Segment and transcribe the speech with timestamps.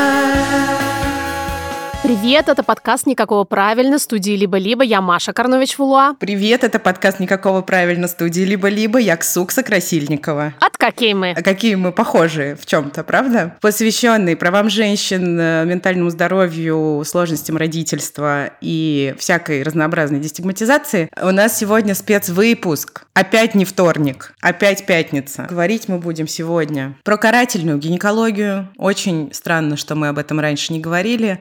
[2.04, 4.84] Привет, это подкаст «Никакого правильно» студии «Либо-либо».
[4.84, 6.16] Я Маша Карнович-Вулуа.
[6.20, 8.98] Привет, это подкаст «Никакого правильно» студии «Либо-либо».
[8.98, 10.56] Я Ксукса Красильникова.
[10.60, 11.34] От какие мы?
[11.38, 13.56] А какие мы похожие в чем-то, правда?
[13.62, 21.94] Посвященный правам женщин, э, ментальному здоровью, сложностям родительства и всякой разнообразной дестигматизации, у нас сегодня
[21.94, 23.04] спецвыпуск.
[23.14, 25.46] Опять не вторник, опять пятница.
[25.48, 28.70] Говорить мы будем сегодня про карательную гинекологию.
[28.78, 31.40] Очень странно, что мы об этом раньше не говорили.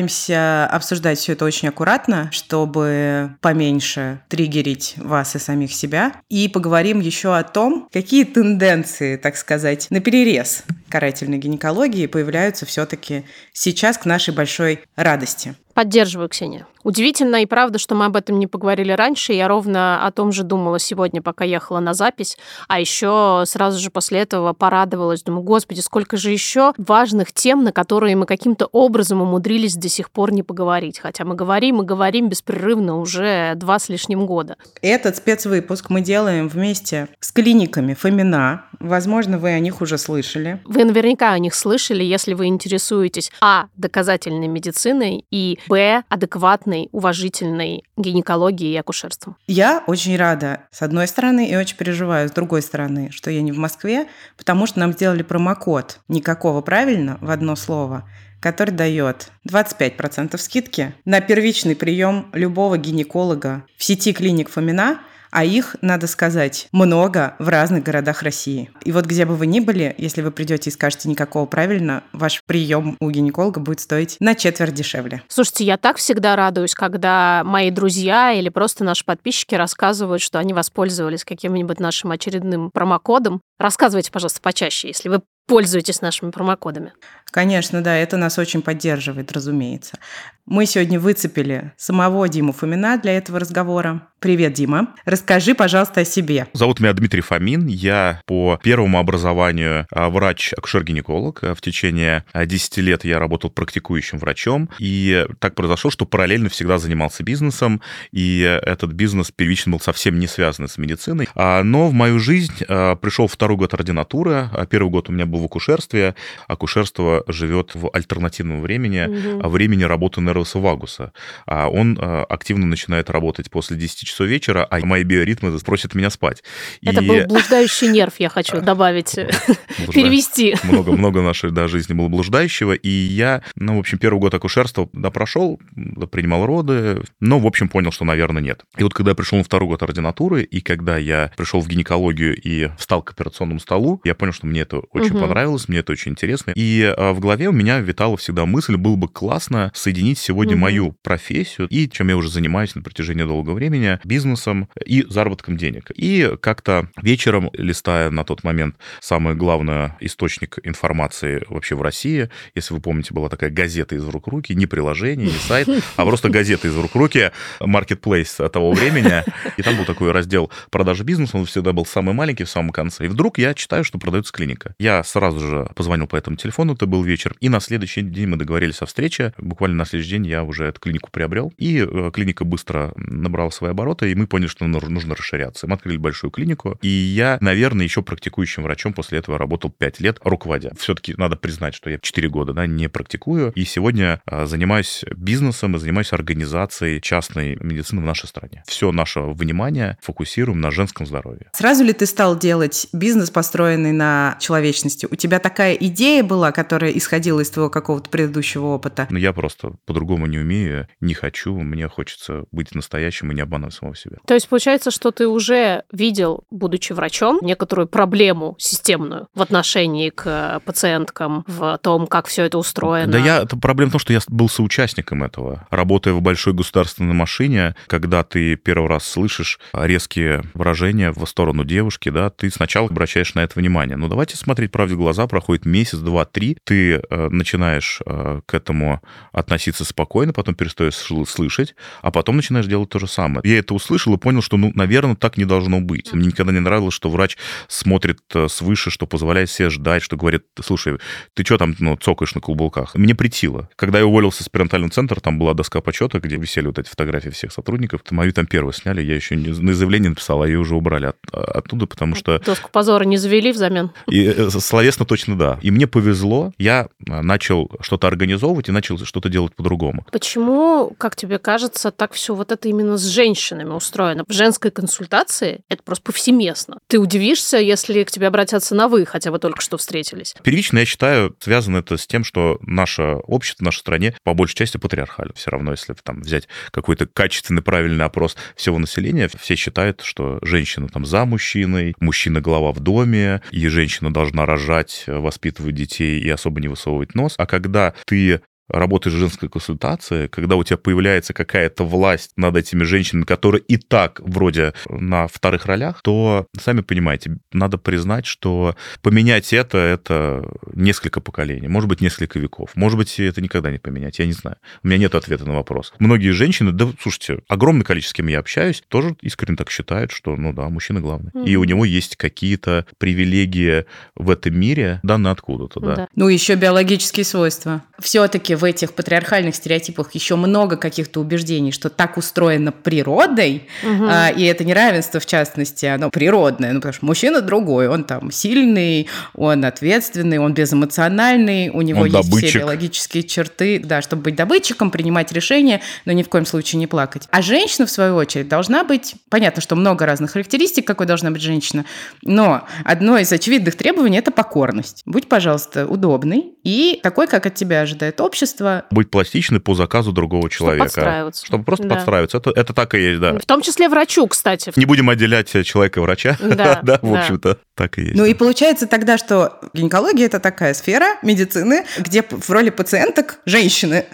[0.00, 6.14] Постараемся обсуждать все это очень аккуратно, чтобы поменьше триггерить вас и самих себя.
[6.30, 13.24] И поговорим еще о том, какие тенденции, так сказать, на перерез карательной гинекологии появляются все-таки
[13.52, 15.54] сейчас к нашей большой радости.
[15.80, 16.66] Поддерживаю, Ксения.
[16.82, 19.32] Удивительно и правда, что мы об этом не поговорили раньше.
[19.32, 22.38] Я ровно о том же думала сегодня, пока ехала на запись.
[22.68, 25.22] А еще сразу же после этого порадовалась.
[25.22, 30.10] Думаю, господи, сколько же еще важных тем, на которые мы каким-то образом умудрились до сих
[30.10, 30.98] пор не поговорить.
[30.98, 34.56] Хотя мы говорим и говорим беспрерывно уже два с лишним года.
[34.80, 38.64] Этот спецвыпуск мы делаем вместе с клиниками Фомина.
[38.78, 40.60] Возможно, вы о них уже слышали.
[40.64, 43.66] Вы наверняка о них слышали, если вы интересуетесь а.
[43.76, 46.02] доказательной медициной и б.
[46.08, 49.36] адекватной, уважительной гинекологией и акушерством.
[49.46, 53.52] Я очень рада, с одной стороны, и очень переживаю, с другой стороны, что я не
[53.52, 58.08] в Москве, потому что нам сделали промокод «Никакого правильно» в одно слово–
[58.40, 65.00] который дает 25% скидки на первичный прием любого гинеколога в сети клиник Фомина
[65.30, 68.70] а их, надо сказать, много в разных городах России.
[68.84, 72.42] И вот где бы вы ни были, если вы придете и скажете никакого правильно, ваш
[72.46, 75.22] прием у гинеколога будет стоить на четверть дешевле.
[75.28, 80.52] Слушайте, я так всегда радуюсь, когда мои друзья или просто наши подписчики рассказывают, что они
[80.52, 83.40] воспользовались каким-нибудь нашим очередным промокодом.
[83.58, 86.92] Рассказывайте, пожалуйста, почаще, если вы пользуетесь нашими промокодами.
[87.32, 89.98] Конечно, да, это нас очень поддерживает, разумеется.
[90.46, 94.08] Мы сегодня выцепили самого Диму Фомина для этого разговора.
[94.18, 94.88] Привет, Дима.
[95.04, 96.48] Расскажи, пожалуйста, о себе.
[96.52, 97.68] Зовут меня Дмитрий Фомин.
[97.68, 101.54] Я по первому образованию а, врач-акушер-гинеколог.
[101.56, 104.68] В течение 10 лет я работал практикующим врачом.
[104.78, 107.80] И так произошло, что параллельно всегда занимался бизнесом.
[108.10, 111.28] И этот бизнес первично был совсем не связан с медициной.
[111.34, 114.50] А, но в мою жизнь а, пришел второй год ординатуры.
[114.68, 116.14] Первый год у меня был в акушерстве.
[116.46, 119.48] Акушерство живет в альтернативном времени, угу.
[119.48, 121.12] времени работы Нервуса Вагуса.
[121.46, 126.42] Он активно начинает работать после 10 часов вечера, а мои биоритмы просят меня спать.
[126.82, 127.08] Это и...
[127.08, 130.56] был блуждающий нерв, я хочу добавить, перевести.
[130.64, 135.10] Много-много нашей да, жизни было блуждающего, и я, ну, в общем, первый год акушерства да,
[135.10, 138.64] прошел, да, принимал роды, но, в общем, понял, что, наверное, нет.
[138.76, 142.36] И вот когда я пришел на второй год ординатуры, и когда я пришел в гинекологию
[142.40, 145.19] и встал к операционному столу, я понял, что мне это очень угу.
[145.20, 146.52] Понравилось, мне это очень интересно.
[146.54, 150.62] И а, в голове у меня витала всегда мысль, было бы классно соединить сегодня угу.
[150.62, 155.90] мою профессию и чем я уже занимаюсь на протяжении долгого времени, бизнесом и заработком денег.
[155.94, 162.74] И как-то вечером, листая на тот момент самый главный источник информации вообще в России, если
[162.74, 166.68] вы помните, была такая газета из рук руки, не приложение, не сайт, а просто газета
[166.68, 167.30] из рук руки,
[167.60, 169.22] marketplace того времени,
[169.56, 173.06] и там был такой раздел продажи бизнеса, он всегда был самый маленький в самом конце.
[173.06, 174.74] И вдруг я читаю, что продается клиника.
[174.78, 178.36] Я сразу же позвонил по этому телефону, это был вечер, и на следующий день мы
[178.36, 179.32] договорились о встрече.
[179.38, 183.70] Буквально на следующий день я уже эту клинику приобрел, и э, клиника быстро набрала свои
[183.70, 185.66] обороты, и мы поняли, что нужно расширяться.
[185.66, 190.18] Мы открыли большую клинику, и я, наверное, еще практикующим врачом после этого работал 5 лет,
[190.24, 190.72] руководя.
[190.78, 195.76] Все-таки надо признать, что я 4 года да, не практикую, и сегодня а, занимаюсь бизнесом
[195.76, 198.62] и занимаюсь организацией частной медицины в нашей стране.
[198.66, 201.50] Все наше внимание фокусируем на женском здоровье.
[201.52, 204.99] Сразу ли ты стал делать бизнес, построенный на человечности?
[205.10, 209.06] У тебя такая идея была, которая исходила из твоего какого-то предыдущего опыта?
[209.10, 213.74] Ну, я просто по-другому не умею, не хочу, мне хочется быть настоящим и не обманывать
[213.74, 214.18] самого себя.
[214.26, 220.60] То есть получается, что ты уже видел, будучи врачом, некоторую проблему системную в отношении к
[220.64, 223.12] пациенткам, в том, как все это устроено.
[223.12, 225.66] Да я, это проблема в том, что я был соучастником этого.
[225.70, 232.08] Работая в большой государственной машине, когда ты первый раз слышишь резкие выражения в сторону девушки,
[232.08, 233.96] да, ты сначала обращаешь на это внимание.
[233.96, 238.54] Но давайте смотреть правде отводит глаза, проходит месяц, два, три, ты э, начинаешь э, к
[238.54, 239.00] этому
[239.32, 243.40] относиться спокойно, потом перестаешь слышать, а потом начинаешь делать то же самое.
[243.44, 246.12] Я это услышал и понял, что, ну, наверное, так не должно быть.
[246.12, 247.36] Мне никогда не нравилось, что врач
[247.68, 250.98] смотрит э, свыше, что позволяет себе ждать, что говорит, слушай,
[251.34, 252.94] ты что там, ну, цокаешь на каблуках?
[252.94, 253.68] Мне притило.
[253.76, 257.30] Когда я уволился с перинатального центра, там была доска почета, где висели вот эти фотографии
[257.30, 258.00] всех сотрудников.
[258.10, 261.16] Мою там первую сняли, я еще не, на заявление написал, а ее уже убрали от,
[261.32, 262.38] оттуда, потому что...
[262.40, 263.90] Доску позора не завели взамен?
[264.08, 264.48] И, э,
[264.80, 265.58] словесно точно да.
[265.60, 270.06] И мне повезло, я э, начал что-то организовывать и начал что-то делать по-другому.
[270.10, 274.24] Почему, как тебе кажется, так все вот это именно с женщинами устроено?
[274.26, 276.78] В женской консультации это просто повсеместно.
[276.86, 280.34] Ты удивишься, если к тебе обратятся на «вы», хотя вы только что встретились.
[280.42, 284.54] Первично, я считаю, связано это с тем, что наше общество в нашей стране по большей
[284.54, 285.34] части патриархально.
[285.34, 290.88] Все равно, если там взять какой-то качественный, правильный опрос всего населения, все считают, что женщина
[290.88, 294.69] там за мужчиной, мужчина глава в доме, и женщина должна рожать,
[295.06, 297.34] воспитывать детей и особо не высовывать нос.
[297.36, 298.40] А когда ты
[298.72, 303.76] работаешь в женской консультации, когда у тебя появляется какая-то власть над этими женщинами, которые и
[303.76, 311.20] так вроде на вторых ролях, то, сами понимаете, надо признать, что поменять это, это несколько
[311.20, 312.70] поколений, может быть, несколько веков.
[312.74, 314.56] Может быть, это никогда не поменять, я не знаю.
[314.82, 315.92] У меня нет ответа на вопрос.
[315.98, 320.36] Многие женщины, да, слушайте, огромное количество, с кем я общаюсь, тоже искренне так считают, что,
[320.36, 321.30] ну да, мужчина главный.
[321.32, 321.46] Mm-hmm.
[321.46, 323.84] И у него есть какие-то привилегии
[324.14, 325.94] в этом мире, данные откуда-то, да.
[325.94, 326.08] да.
[326.14, 327.82] Ну, еще биологические свойства.
[327.98, 334.04] Все-таки в этих патриархальных стереотипах еще много каких-то убеждений, что так устроено природой, угу.
[334.08, 338.30] а, и это неравенство, в частности, оно природное, ну, потому что мужчина другой, он там
[338.30, 342.50] сильный, он ответственный, он безэмоциональный, у него он есть добытчик.
[342.50, 346.86] все биологические черты, да, чтобы быть добытчиком, принимать решения, но ни в коем случае не
[346.86, 347.28] плакать.
[347.30, 351.42] А женщина, в свою очередь, должна быть, понятно, что много разных характеристик, какой должна быть
[351.42, 351.86] женщина,
[352.22, 355.02] но одно из очевидных требований– это покорность.
[355.06, 358.84] Будь, пожалуйста, удобный и такой, как от тебя ожидает общество, общества.
[358.90, 360.88] Быть пластичной по заказу другого человека.
[360.88, 361.46] Чтобы подстраиваться.
[361.46, 361.94] Чтобы просто да.
[361.94, 362.38] подстраиваться.
[362.38, 363.38] Это, это так и есть, да.
[363.38, 364.72] В том числе врачу, кстати.
[364.76, 366.36] Не будем отделять человека и врача.
[366.60, 368.16] Да, да, в общем-то, так и есть.
[368.16, 374.04] Ну и получается тогда, что гинекология– это такая сфера медицины, где в роли пациенток женщины.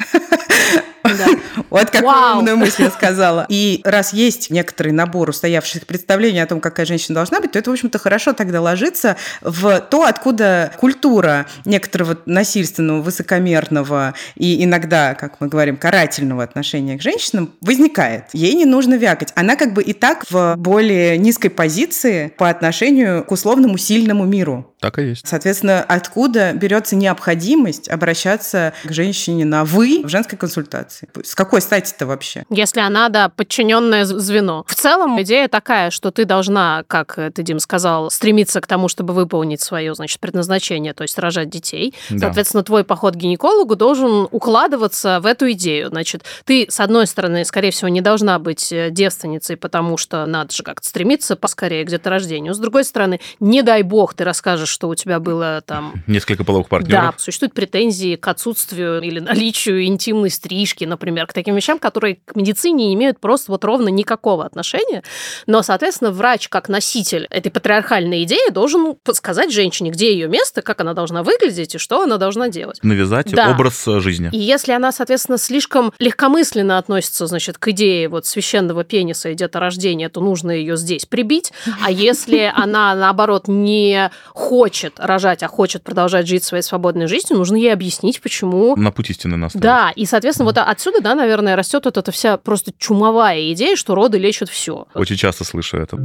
[1.03, 1.27] Да.
[1.71, 3.47] Вот какую умную мысль я сказала.
[3.49, 7.71] И раз есть некоторый набор устоявшихся представлений о том, какая женщина должна быть, то это,
[7.71, 15.41] в общем-то, хорошо тогда ложится в то, откуда культура некоторого насильственного, высокомерного и иногда, как
[15.41, 18.25] мы говорим, карательного отношения к женщинам возникает.
[18.33, 19.33] Ей не нужно вякать.
[19.35, 24.73] Она как бы и так в более низкой позиции по отношению к условному сильному миру.
[24.87, 25.27] Так и есть.
[25.27, 31.09] Соответственно, откуда берется необходимость обращаться к женщине на «вы» в женской консультации?
[31.25, 32.45] С какой стати-то вообще?
[32.51, 34.65] Если она, да, подчиненное звено.
[34.69, 39.13] В целом, идея такая, что ты должна, как ты, Дим, сказал, стремиться к тому, чтобы
[39.13, 41.93] выполнить свое, значит, предназначение, то есть рожать детей.
[42.11, 42.27] Да.
[42.27, 45.89] Соответственно, твой поход к гинекологу должен укладываться в эту идею.
[45.89, 50.55] Значит, ты, с одной стороны, скорее всего, не должна быть э, девственницей, потому что надо
[50.55, 52.55] же как-то стремиться поскорее к деторождению.
[52.55, 55.95] С другой стороны, не дай бог ты расскажешь скажешь, что у тебя было там...
[56.07, 57.15] Несколько половых партнеров.
[57.17, 62.37] Да, существуют претензии к отсутствию или наличию интимной стрижки, например, к таким вещам, которые к
[62.37, 65.03] медицине не имеют просто вот ровно никакого отношения.
[65.47, 70.79] Но, соответственно, врач, как носитель этой патриархальной идеи, должен подсказать женщине, где ее место, как
[70.83, 72.79] она должна выглядеть и что она должна делать.
[72.83, 73.53] Навязать да.
[73.53, 74.29] образ э, жизни.
[74.31, 80.11] И если она, соответственно, слишком легкомысленно относится, значит, к идее вот священного пениса и деторождения,
[80.11, 81.55] то нужно ее здесь прибить.
[81.83, 84.56] А если она, наоборот, не хочет
[84.97, 88.77] рожать, а хочет продолжать жить своей свободной жизнью, нужно ей объяснить, почему...
[88.77, 89.63] На путь истины наставить.
[89.63, 93.95] Да, и, соответственно, вот отсюда, да, наверное, растет вот эта вся просто чумовая идея, что
[93.95, 94.87] роды лечат все.
[94.95, 95.97] Очень часто слышу это.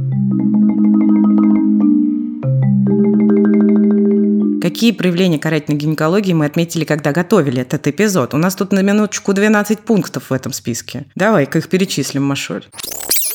[4.62, 8.32] Какие проявления карательной гинекологии мы отметили, когда готовили этот эпизод?
[8.32, 11.06] У нас тут на минуточку 12 пунктов в этом списке.
[11.16, 12.22] Давай-ка их перечислим,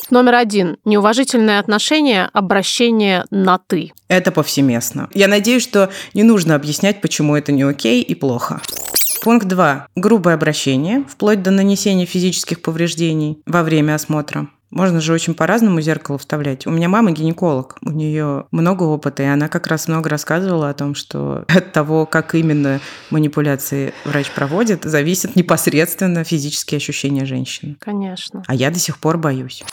[0.09, 0.77] Номер один.
[0.85, 3.91] Неуважительное отношение, обращение на «ты».
[4.07, 5.09] Это повсеместно.
[5.13, 8.61] Я надеюсь, что не нужно объяснять, почему это не окей и плохо.
[9.21, 9.87] Пункт 2.
[9.95, 14.47] Грубое обращение, вплоть до нанесения физических повреждений во время осмотра.
[14.69, 16.67] Можно же очень по-разному зеркало вставлять.
[16.67, 20.73] У меня мама гинеколог, у нее много опыта, и она как раз много рассказывала о
[20.73, 27.77] том, что от того, как именно манипуляции врач проводит, зависит непосредственно физические ощущения женщины.
[27.79, 28.43] Конечно.
[28.47, 29.63] А я до сих пор боюсь.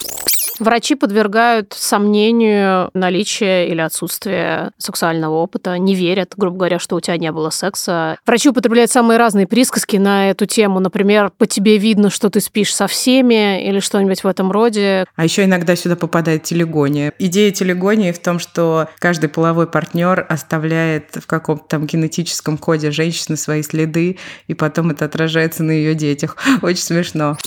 [0.59, 7.17] Врачи подвергают сомнению наличие или отсутствие сексуального опыта, не верят, грубо говоря, что у тебя
[7.17, 8.17] не было секса.
[8.25, 10.79] Врачи употребляют самые разные присказки на эту тему.
[10.79, 15.05] Например, по тебе видно, что ты спишь со всеми или что-нибудь в этом роде.
[15.15, 17.13] А еще иногда сюда попадает телегония.
[17.19, 23.37] Идея телегонии в том, что каждый половой партнер оставляет в каком-то там генетическом коде женщины
[23.37, 26.37] свои следы, и потом это отражается на ее детях.
[26.61, 27.37] Очень смешно.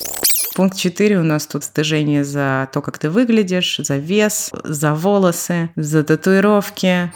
[0.58, 5.70] Пункт 4 у нас тут стыжение за то, как ты выглядишь, за вес, за волосы,
[5.76, 7.12] за татуировки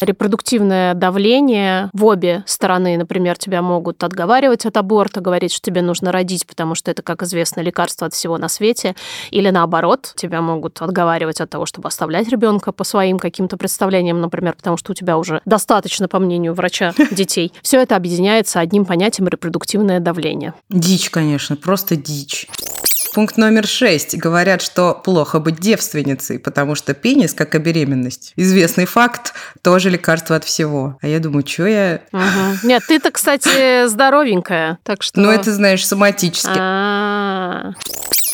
[0.00, 2.96] репродуктивное давление в обе стороны.
[2.96, 7.22] Например, тебя могут отговаривать от аборта, говорить, что тебе нужно родить, потому что это, как
[7.22, 8.94] известно, лекарство от всего на свете.
[9.30, 14.54] Или наоборот, тебя могут отговаривать от того, чтобы оставлять ребенка по своим каким-то представлениям, например,
[14.54, 17.52] потому что у тебя уже достаточно, по мнению врача, детей.
[17.62, 20.54] Все это объединяется одним понятием репродуктивное давление.
[20.68, 22.46] Дичь, конечно, просто дичь.
[23.12, 24.16] Пункт номер шесть.
[24.16, 30.36] Говорят, что плохо быть девственницей, потому что пенис, как и беременность, известный факт, тоже лекарство
[30.36, 30.98] от всего.
[31.02, 32.00] А я думаю, что я...
[32.12, 32.68] Угу.
[32.68, 35.20] Нет, ты-то, кстати, здоровенькая, так что...
[35.20, 36.56] Ну, это, знаешь, соматически.
[36.56, 37.74] А-а-а.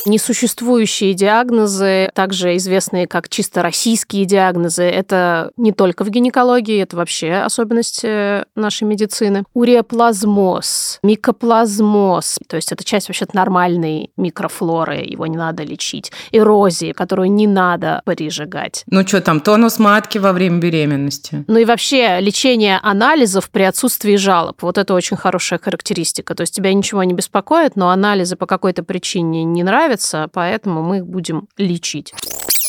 [0.06, 7.32] Несуществующие диагнозы, также известные как чисто российские диагнозы, это не только в гинекологии, это вообще
[7.34, 9.44] особенность э, нашей медицины.
[9.52, 16.12] Уреоплазмоз, микоплазмоз, то есть это часть вообще нормальной микрофлоры, его не надо лечить.
[16.30, 18.84] Эрозии, которую не надо пережигать.
[18.86, 21.44] Ну что там, тонус матки во время беременности.
[21.48, 24.62] Ну и вообще лечение анализов при отсутствии жалоб.
[24.62, 26.34] Вот это очень хорошая характеристика.
[26.34, 30.82] То есть тебя ничего не беспокоит, но анализы по какой-то причине не нравятся, нравится, поэтому
[30.82, 32.12] мы их будем лечить.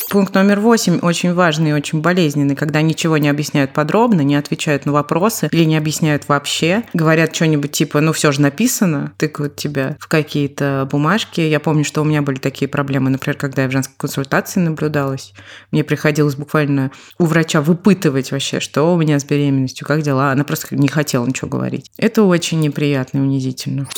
[0.10, 4.86] Пункт номер восемь очень важный и очень болезненный, когда ничего не объясняют подробно, не отвечают
[4.86, 6.84] на вопросы или не объясняют вообще.
[6.93, 11.41] Говорят что-нибудь типа, ну все же написано, тыкают тебя в какие-то бумажки.
[11.41, 15.34] Я помню, что у меня были такие проблемы, например, когда я в женской консультации наблюдалась.
[15.72, 20.31] Мне приходилось буквально у врача выпытывать вообще, что у меня с беременностью, как дела.
[20.31, 21.91] Она просто не хотела ничего говорить.
[21.98, 23.89] Это очень неприятно и унизительно.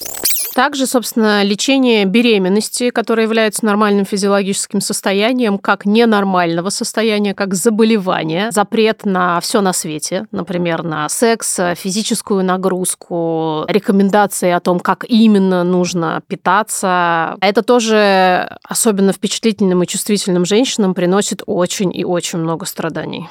[0.53, 9.06] Также, собственно, лечение беременности, которое является нормальным физиологическим состоянием, как ненормального состояния, как заболевание, запрет
[9.06, 16.22] на все на свете, например, на секс, физическую нагрузку, рекомендации о том, как именно нужно
[16.27, 17.38] питаться.
[17.41, 23.27] Это тоже особенно впечатлительным и чувствительным женщинам приносит очень и очень много страданий.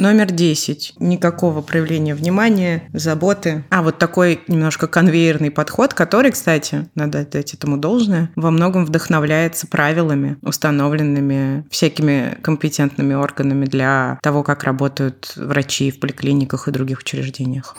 [0.00, 0.94] Номер 10.
[0.98, 3.64] Никакого проявления внимания, заботы.
[3.70, 9.66] А вот такой немножко конвейерный подход, который, кстати, надо дать этому должное, во многом вдохновляется
[9.66, 17.76] правилами, установленными всякими компетентными органами для того, как работают врачи в поликлиниках и других учреждениях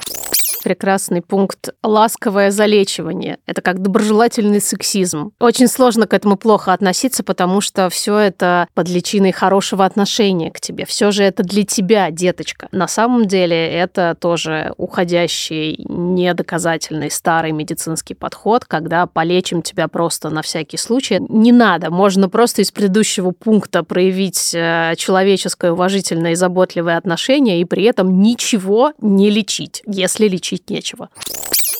[0.66, 3.38] прекрасный пункт «ласковое залечивание».
[3.46, 5.32] Это как доброжелательный сексизм.
[5.40, 10.60] Очень сложно к этому плохо относиться, потому что все это под личиной хорошего отношения к
[10.60, 10.88] тебе.
[10.88, 12.68] Все же это для тебя, деточка.
[12.72, 20.42] На самом деле это тоже уходящий, недоказательный старый медицинский подход, когда полечим тебя просто на
[20.42, 21.20] всякий случай.
[21.30, 27.66] Не надо, можно просто из предыдущего пункта проявить э, человеческое, уважительное и заботливое отношение и
[27.66, 31.10] при этом ничего не лечить, если лечить учить нечего.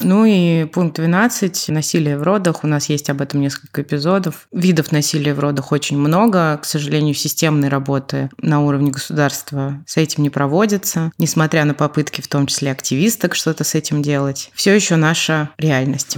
[0.02, 1.70] Ну и пункт 12.
[1.70, 2.64] Насилие в родах.
[2.64, 4.48] У нас есть об этом несколько эпизодов.
[4.52, 6.60] Видов насилия в родах очень много.
[6.62, 11.12] К сожалению, системной работы на уровне государства с этим не проводится.
[11.18, 14.52] Несмотря на попытки, в том числе активисток, что-то с этим делать.
[14.54, 16.18] Все еще наша реальность.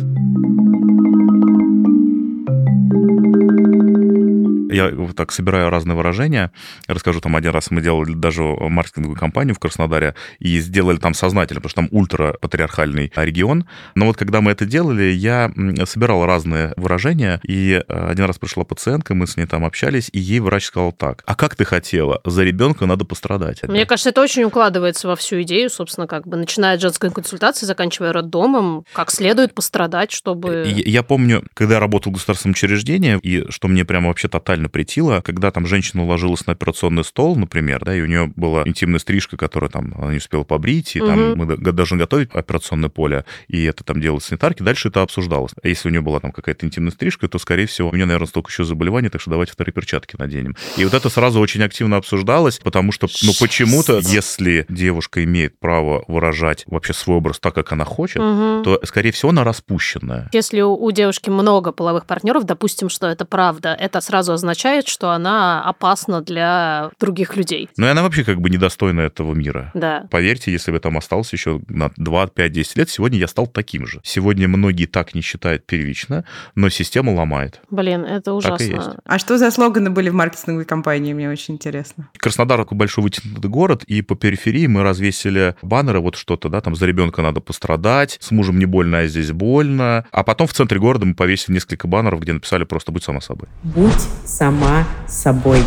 [4.77, 6.51] Я вот так собираю разные выражения.
[6.87, 11.61] Расскажу, там один раз мы делали даже маркетинговую кампанию в Краснодаре и сделали там сознательно,
[11.61, 13.65] потому что там ультрапатриархальный регион.
[13.95, 15.51] Но вот когда мы это делали, я
[15.85, 20.19] собирал разные выражения, и э, один раз пришла пациентка, мы с ней там общались, и
[20.19, 22.21] ей врач сказал так, а как ты хотела?
[22.23, 23.63] За ребенка надо пострадать.
[23.63, 27.65] Мне кажется, это очень укладывается во всю идею, собственно, как бы начиная от женской консультации,
[27.65, 30.63] заканчивая роддомом, как следует пострадать, чтобы...
[30.67, 34.66] Я, я помню, когда я работал в государственном учреждении, и что мне прямо вообще тотально
[34.67, 38.63] сильно претило, когда там женщина ложилась на операционный стол, например, да, и у нее была
[38.65, 41.07] интимная стрижка, которую там она не успела побрить, и угу.
[41.07, 45.51] там мы должны готовить операционное поле, и это там делать санитарки, дальше это обсуждалось.
[45.61, 48.27] А если у нее была там какая-то интимная стрижка, то, скорее всего, у нее, наверное,
[48.27, 50.55] столько еще заболеваний, так что давайте вторые перчатки наденем.
[50.77, 56.03] И вот это сразу очень активно обсуждалось, потому что, ну, почему-то, если девушка имеет право
[56.07, 58.63] выражать вообще свой образ так, как она хочет, угу.
[58.63, 60.29] то, скорее всего, она распущенная.
[60.33, 64.87] Если у, у девушки много половых партнеров, допустим, что это правда, это сразу означает, означает,
[64.87, 67.69] что она опасна для других людей.
[67.77, 69.71] Ну и она вообще как бы недостойна этого мира.
[69.73, 70.07] Да.
[70.09, 73.85] Поверьте, если бы там остался еще на 2, 5, 10 лет, сегодня я стал таким
[73.85, 73.99] же.
[74.03, 76.23] Сегодня многие так не считают первично,
[76.55, 77.61] но система ломает.
[77.69, 78.57] Блин, это ужасно.
[78.57, 78.89] Так и есть.
[79.05, 82.09] А что за слоганы были в маркетинговой компании, мне очень интересно.
[82.17, 86.75] Краснодар такой большой вытянутый город, и по периферии мы развесили баннеры, вот что-то, да, там
[86.75, 90.05] за ребенка надо пострадать, с мужем не больно, а здесь больно.
[90.11, 93.49] А потом в центре города мы повесили несколько баннеров, где написали просто «Будь сама собой».
[93.63, 95.63] Будь сама собой.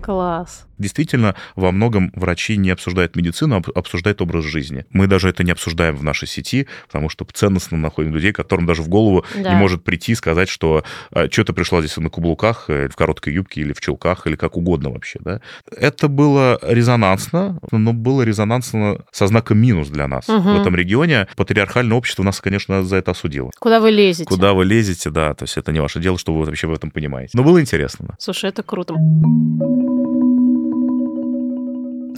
[0.00, 0.64] Класс.
[0.84, 4.84] Действительно, во многом врачи не обсуждают медицину, а обсуждают образ жизни.
[4.90, 8.82] Мы даже это не обсуждаем в нашей сети, потому что ценностно находим людей, которым даже
[8.82, 9.48] в голову Да.
[9.54, 12.96] не может прийти и сказать, что а, что ты пришла здесь на каблуках, э, в
[12.96, 15.18] короткой юбке или в чулках, или как угодно вообще.
[15.24, 15.40] Да?
[15.74, 20.28] Это было резонансно, но было резонансно со знаком минус для нас.
[20.28, 20.42] Мгм.
[20.58, 23.50] В этом регионе патриархальное общество нас, конечно, за это осудило.
[23.58, 24.26] Куда вы лезете?
[24.26, 26.90] Куда вы лезете, да, то есть это не ваше дело, что вы вообще в этом
[26.90, 27.30] понимаете.
[27.32, 28.04] Но было интересно.
[28.08, 28.14] да.
[28.18, 28.94] Слушай, это круто.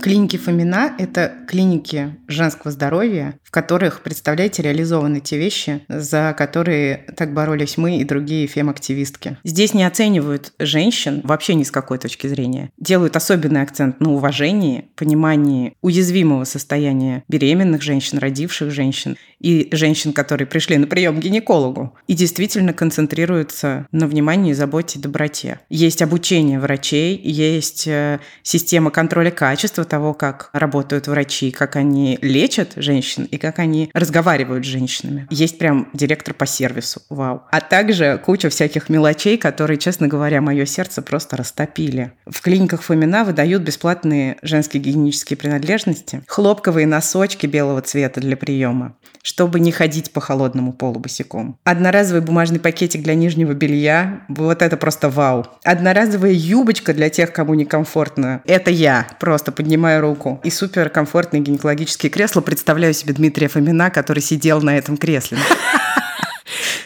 [0.02, 7.32] Клиники Фомина– это клиники женского здоровья, в которых, представляете, реализованы те вещи, за которые так
[7.32, 9.38] боролись мы и другие фем-активистки.
[9.42, 12.70] Здесь не оценивают женщин вообще ни с какой точки зрения.
[12.76, 20.46] Делают особенный акцент на уважении, понимании уязвимого состояния беременных женщин, родивших женщин и женщин, которые
[20.46, 21.94] пришли на прием к гинекологу.
[22.06, 25.60] И действительно концентрируются на внимании, заботе и доброте.
[25.70, 32.72] Есть обучение врачей, есть э, система контроля качества того, как работают врачи, как они лечат
[32.76, 35.26] женщин и как они разговаривают с женщинами.
[35.30, 37.42] Есть прям директор по сервису, вау.
[37.50, 42.12] А также куча всяких мелочей, которые, честно говоря, мое сердце просто растопили.
[42.26, 49.60] В клиниках Фомина выдают бесплатные женские гигиенические принадлежности, хлопковые носочки белого цвета для приема, чтобы
[49.60, 51.58] не ходить по холодному полу босиком.
[51.64, 55.46] Одноразовый бумажный пакетик для нижнего белья, вот это просто вау.
[55.64, 58.42] Одноразовая юбочка для тех, кому некомфортно.
[58.46, 60.40] Это я, просто поднимаю руку.
[60.44, 62.40] И супер комфортные гинекологические кресла.
[62.40, 65.38] Представляю себе Дмитрия Фомина, который сидел на этом кресле.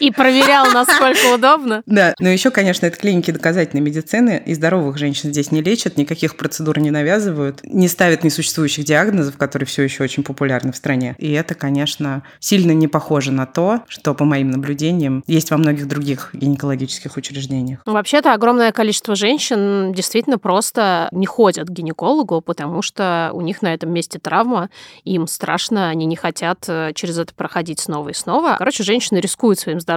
[0.01, 1.83] И проверял, насколько удобно.
[1.85, 6.37] Да, но еще, конечно, это клиники доказательной медицины, и здоровых женщин здесь не лечат, никаких
[6.37, 11.15] процедур не навязывают, не ставят несуществующих диагнозов, которые все еще очень популярны в стране.
[11.19, 15.87] И это, конечно, сильно не похоже на то, что, по моим наблюдениям, есть во многих
[15.87, 17.81] других гинекологических учреждениях.
[17.85, 23.61] Ну, Вообще-то огромное количество женщин действительно просто не ходят к гинекологу, потому что у них
[23.61, 24.71] на этом месте травма,
[25.03, 28.55] им страшно, они не хотят э, через это проходить снова и снова.
[28.57, 29.90] Короче, женщины рискуют своим здоровьем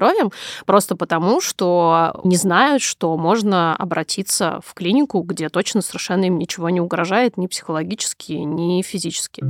[0.67, 6.71] просто потому, что не знают, что можно обратиться в клинику, где точно совершенно им ничего
[6.71, 9.43] не угрожает ни психологически, ни физически.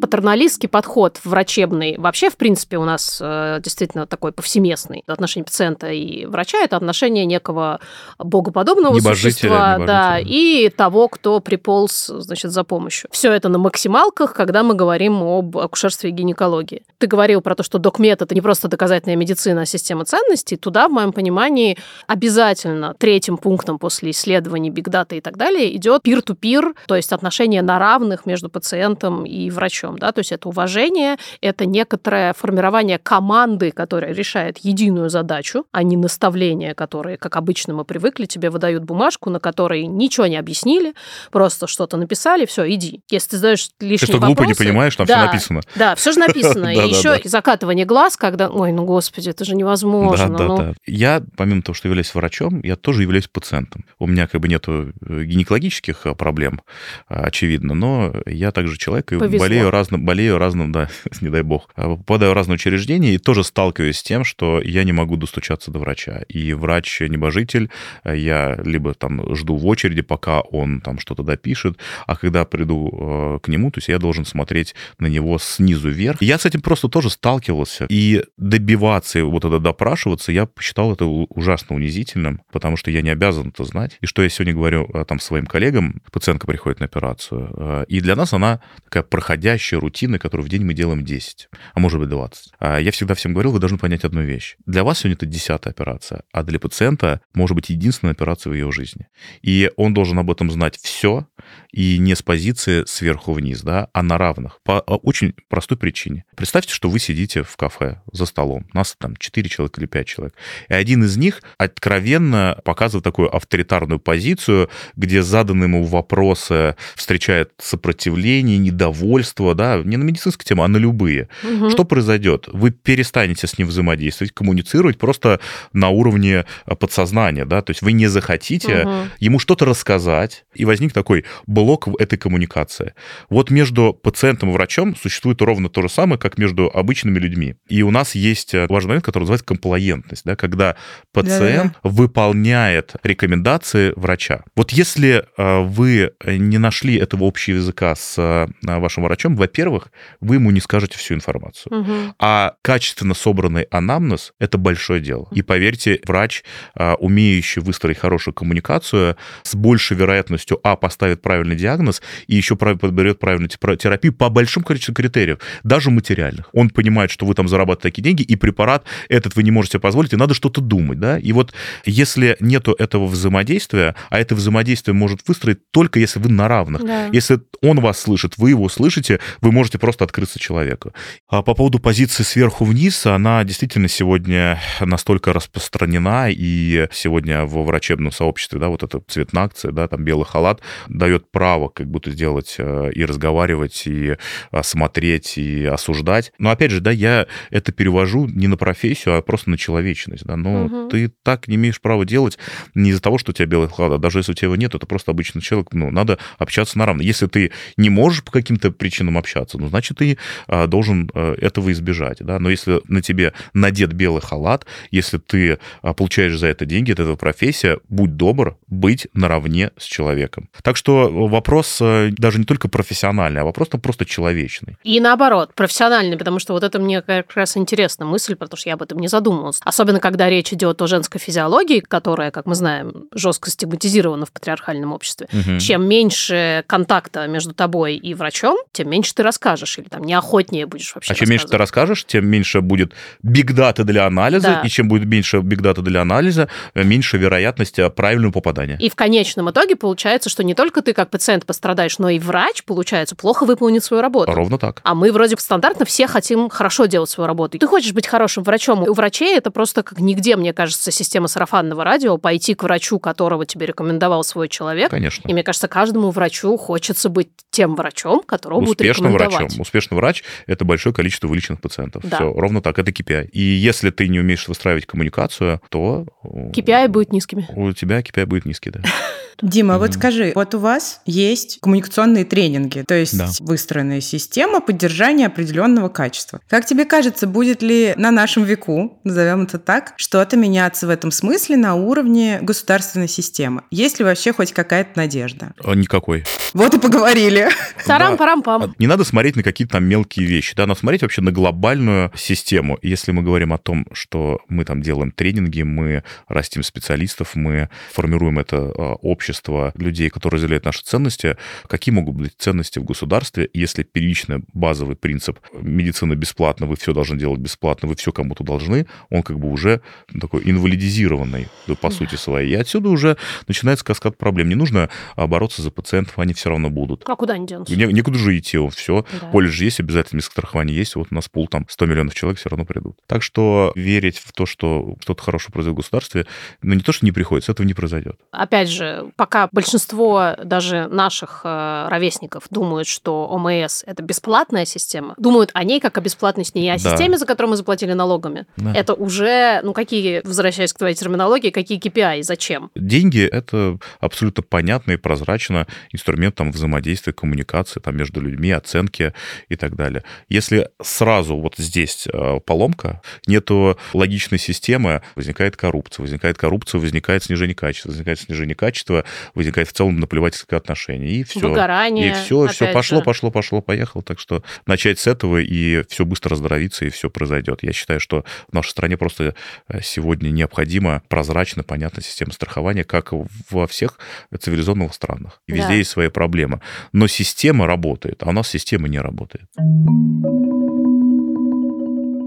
[0.00, 5.04] Патерналистский подход врачебный вообще, в принципе, у нас э, действительно такой повсеместный.
[5.06, 7.80] Отношение пациента и врача– это отношение некого
[8.18, 10.66] богоподобного Небожителя, существа да, небожителя.
[10.66, 13.08] и того, кто приполз значит, за помощью.
[13.12, 16.82] Все это на максималках, когда мы говорим об акушерстве и гинекологии.
[16.98, 20.56] Ты говорил про то, что докмет– это не просто доказательная медицина, а система ценностей.
[20.56, 26.74] Туда, в моем понимании, обязательно третьим пунктом после исследований, бигдата и так далее идет peer-to-peer,
[26.86, 29.65] то есть отношения на равных между пациентом и врачом.
[29.98, 30.12] Да?
[30.12, 36.74] То есть это уважение, это некоторое формирование команды, которая решает единую задачу, а не наставления,
[36.74, 40.94] которые, как обычно мы привыкли, тебе выдают бумажку, на которой ничего не объяснили,
[41.30, 43.00] просто что-то написали, все, иди.
[43.10, 45.60] Если ты задаешь лишние Ты что, глупо не понимаешь, там да, все написано.
[45.74, 46.66] Да, все же написано.
[46.74, 50.28] И еще закатывание глаз, когда, ой, ну господи, это же невозможно.
[50.28, 50.74] Да, да, да.
[50.86, 53.84] Я, помимо того, что являюсь врачом, я тоже являюсь пациентом.
[53.98, 56.62] У меня как бы нету э, гинекологических э, проблем,
[57.08, 59.46] а, очевидно, но я также человек и Повезло.
[59.56, 60.88] Болею разным, болею разным, да,
[61.20, 61.68] не дай бог.
[61.76, 65.70] А, Попадаю в разные учреждения и тоже сталкиваюсь с тем, что я не могу достучаться
[65.70, 66.22] до врача.
[66.28, 67.70] И врач-небожитель,
[68.04, 73.38] я либо там жду в очереди, пока он там что-то допишет, а когда приду э,
[73.42, 76.22] к нему, то есть я должен смотреть на него снизу вверх.
[76.22, 77.86] Я с этим просто тоже сталкивался.
[77.88, 83.48] И добиваться, вот это допрашиваться, я посчитал это ужасно унизительным, потому что я не обязан
[83.48, 83.98] это знать.
[84.00, 88.00] И что я сегодня говорю э, там своим коллегам, пациентка приходит на операцию, э, и
[88.00, 89.02] для нас она такая
[89.46, 92.52] проходящая рутина, которую в день мы делаем 10, а может быть 20.
[92.58, 94.56] А Я всегда всем говорил, вы должны понять одну вещь.
[94.66, 98.72] Для вас сегодня это десятая операция, а для пациента может быть единственная операция в его
[98.72, 99.06] жизни.
[99.42, 101.28] И он должен об этом знать все,
[101.72, 104.60] и не с позиции сверху вниз, да, а на равных.
[104.64, 106.24] По а, очень простой причине.
[106.34, 110.34] Представьте, что вы сидите в кафе за столом, нас там 4 человека или 5 человек,
[110.68, 118.58] и один из них откровенно показывает такую авторитарную позицию, где заданные ему вопросы встречает сопротивление,
[118.58, 121.28] недовольство, да, да, не на медицинскую тему, а на любые.
[121.42, 121.70] Мгм.
[121.70, 122.48] Что произойдет?
[122.52, 125.40] Вы перестанете с ним взаимодействовать, коммуницировать просто
[125.72, 129.10] на уровне а, подсознания, да, то есть вы не захотите Мгм.
[129.18, 132.94] ему что-то рассказать, и возник такой блок в этой коммуникации.
[133.30, 137.56] Вот между пациентом и врачом существует ровно то же самое, как между обычными людьми.
[137.68, 140.76] И у нас есть э, важный момент, который называется комплаентность, да, когда
[141.12, 144.44] пациент выполняет рекомендации врача.
[144.54, 149.88] Вот если э, вы не нашли этого общего языка с э, вашим врачом, во-первых,
[150.20, 151.74] вы ему не скажете всю информацию.
[151.74, 152.14] Мгм.
[152.18, 155.28] А качественно собранный анамнез– это большое дело.
[155.32, 162.02] И поверьте, врач, а, умеющий выстроить хорошую коммуникацию, с большей вероятностью, а, поставит правильный диагноз,
[162.26, 166.48] и еще подберет правильную тепра- терапию по большому количеству критериев, даже материальных.
[166.52, 170.12] Он понимает, что вы там зарабатываете такие деньги, и препарат этот вы не можете позволить,
[170.12, 171.18] и надо что-то думать, да?
[171.18, 171.52] И вот
[171.84, 176.84] если нету этого взаимодействия, а это взаимодействие может выстроить только если вы на равных.
[176.84, 177.06] Да.
[177.12, 180.92] Если он вас слышит, вы его слышите, вы можете просто открыться человеку.
[181.28, 188.12] А по поводу позиции сверху вниз, она действительно сегодня настолько распространена, и сегодня в врачебном
[188.12, 192.56] сообществе, да, вот эта цветная акция, да, там белый халат дает право как будто сделать
[192.58, 194.16] э, и разговаривать, и
[194.62, 196.32] смотреть, и осуждать.
[196.38, 200.36] Но опять же, да, я это перевожу не на профессию, а просто на человечность, да.
[200.36, 200.88] Но Мгм.
[200.90, 202.38] ты так не имеешь права делать
[202.74, 204.74] не из-за того, что у тебя белый халат, а даже если у тебя его нет,
[204.74, 207.06] это просто обычный человек, ну, надо общаться на равных.
[207.06, 211.72] Если ты не можешь по каким-то причинам общаться, ну, значит, ты а, должен а, этого
[211.72, 212.38] избежать, да.
[212.38, 217.02] Но если на тебе надет белый халат, если ты а, получаешь за это деньги, это
[217.02, 220.48] твоя профессия, будь добр быть наравне с человеком.
[220.62, 224.76] Так что вопрос а, даже не только профессиональный, а вопрос там просто человечный.
[224.84, 228.74] И наоборот, профессиональный, потому что вот это мне как раз интересна мысль, потому что я
[228.74, 229.60] об этом не задумывалась.
[229.64, 234.92] Особенно, когда речь идет о женской физиологии, которая, как мы знаем, жестко стигматизирована в патриархальном
[234.92, 235.28] обществе.
[235.32, 235.58] Мгм.
[235.58, 240.94] Чем меньше контакта между тобой и врачом, тем меньше ты расскажешь, или там неохотнее будешь
[240.94, 244.60] вообще А чем меньше ты расскажешь, тем меньше будет бигдата для анализа, Да.
[244.64, 248.76] и чем будет меньше бигдата для анализа, э, меньше вероятность э, правильного попадания.
[248.80, 252.64] И в конечном итоге получается, что не только ты как пациент пострадаешь, но и врач,
[252.64, 254.32] получается, плохо выполнит свою работу.
[254.32, 254.80] Ровно так.
[254.84, 257.58] А мы вроде стандартно все хотим хорошо делать свою работу.
[257.58, 258.82] Ты хочешь быть хорошим врачом.
[258.82, 263.46] У врачей это просто как нигде, мне кажется, система сарафанного радио, пойти к врачу, которого
[263.46, 264.90] тебе рекомендовал свой человек.
[264.90, 265.28] Конечно.
[265.28, 269.48] И мне кажется, каждому врачу хочется быть тем врачом, которого будут Успешным врачом.
[269.58, 272.02] Успешный врач– это большое количество вылеченных пациентов.
[272.04, 272.16] Да.
[272.16, 273.28] Все, ровно так, это KPI.
[273.30, 277.46] И если ты не умеешь выстраивать коммуникацию, то э, KPI будет низкими.
[277.54, 278.80] у тебя KPI будет низкий, да.
[279.42, 279.98] Дима, вот Мгм.
[279.98, 283.28] скажи, вот у вас есть коммуникационные тренинги, то есть Да.
[283.40, 286.40] выстроенная система поддержания определенного качества.
[286.48, 291.10] Как тебе кажется, будет ли на нашем веку, назовем это так, что-то меняться в этом
[291.10, 293.62] смысле на уровне государственной системы?
[293.70, 295.52] Есть ли вообще хоть какая-то надежда?
[295.64, 296.24] А, Никакой.
[296.54, 297.48] Вот и поговорили.
[297.86, 298.74] Тарам-парам-пам.
[298.78, 302.78] Не надо смотреть на какие-то там мелкие вещи, да, надо смотреть вообще на глобальную систему.
[302.82, 308.38] Если мы говорим о том, что мы там делаем тренинги, мы растим специалистов, мы формируем
[308.38, 308.94] это а,
[309.26, 311.36] общество людей, которые разделяют наши ценности,
[311.68, 317.18] какие могут быть ценности в государстве, если первичный базовый принцип медицина бесплатна, вы все должны
[317.18, 319.80] делать бесплатно, вы все кому-то должны, он как бы уже
[320.20, 321.48] такой инвалидизированный
[321.80, 322.52] по сути своей.
[322.52, 323.16] И отсюда уже
[323.48, 324.48] начинается каскад проблем.
[324.48, 327.02] Не нужно бороться за пациентов, они все равно будут.
[327.08, 327.74] А куда они денутся?
[327.74, 329.04] Не- некуда же идти, все.
[329.20, 329.26] Да.
[329.28, 330.94] Поле же есть, обязательно страхование есть.
[330.94, 332.96] Вот у нас пул там 100 миллионов человек все равно придут.
[333.06, 336.26] Так что верить в то, что что-то хорошее произойдет в государстве,
[336.62, 338.20] ну не то, что не приходится, этого не произойдет.
[338.30, 345.50] Опять же, пока большинство даже наших э, ровесников думают, что ОМС это бесплатная система, думают
[345.54, 346.90] о ней как о бесплатности, не о Да.
[346.90, 348.46] системе, за которую мы заплатили налогами.
[348.56, 348.72] Да.
[348.74, 352.70] Это уже, ну какие, возвращаясь к твоей терминологии, какие KPI, зачем?
[352.74, 359.14] Деньги— это абсолютно понятно и прозрачно инструмент там взаимодействия, коммуникации там между людьми, оценки
[359.48, 360.04] и так далее.
[360.28, 366.02] Если сразу вот здесь э, поломка, нету логичной системы, возникает коррупция.
[366.02, 367.88] Возникает коррупция, возникает снижение качества.
[367.88, 371.10] Возникает снижение качества, возникает в целом наплевательское отношение.
[371.10, 371.40] И все.
[371.40, 372.10] Выгорание.
[372.10, 373.04] И все, все пошло, же.
[373.04, 374.02] пошло, пошло, поехало.
[374.02, 377.62] Так что начать с этого, и все быстро оздоровится, и все произойдет.
[377.62, 379.34] Я считаю, что в нашей стране просто
[379.68, 383.12] э, сегодня необходима прозрачная, понятная система страхования, как
[383.50, 383.98] во всех
[384.38, 385.40] цивилизованных странах.
[385.46, 385.74] И везде Да.
[385.74, 386.60] есть свои проблемы.
[386.92, 389.46] Но система работает, а у нас система не работает.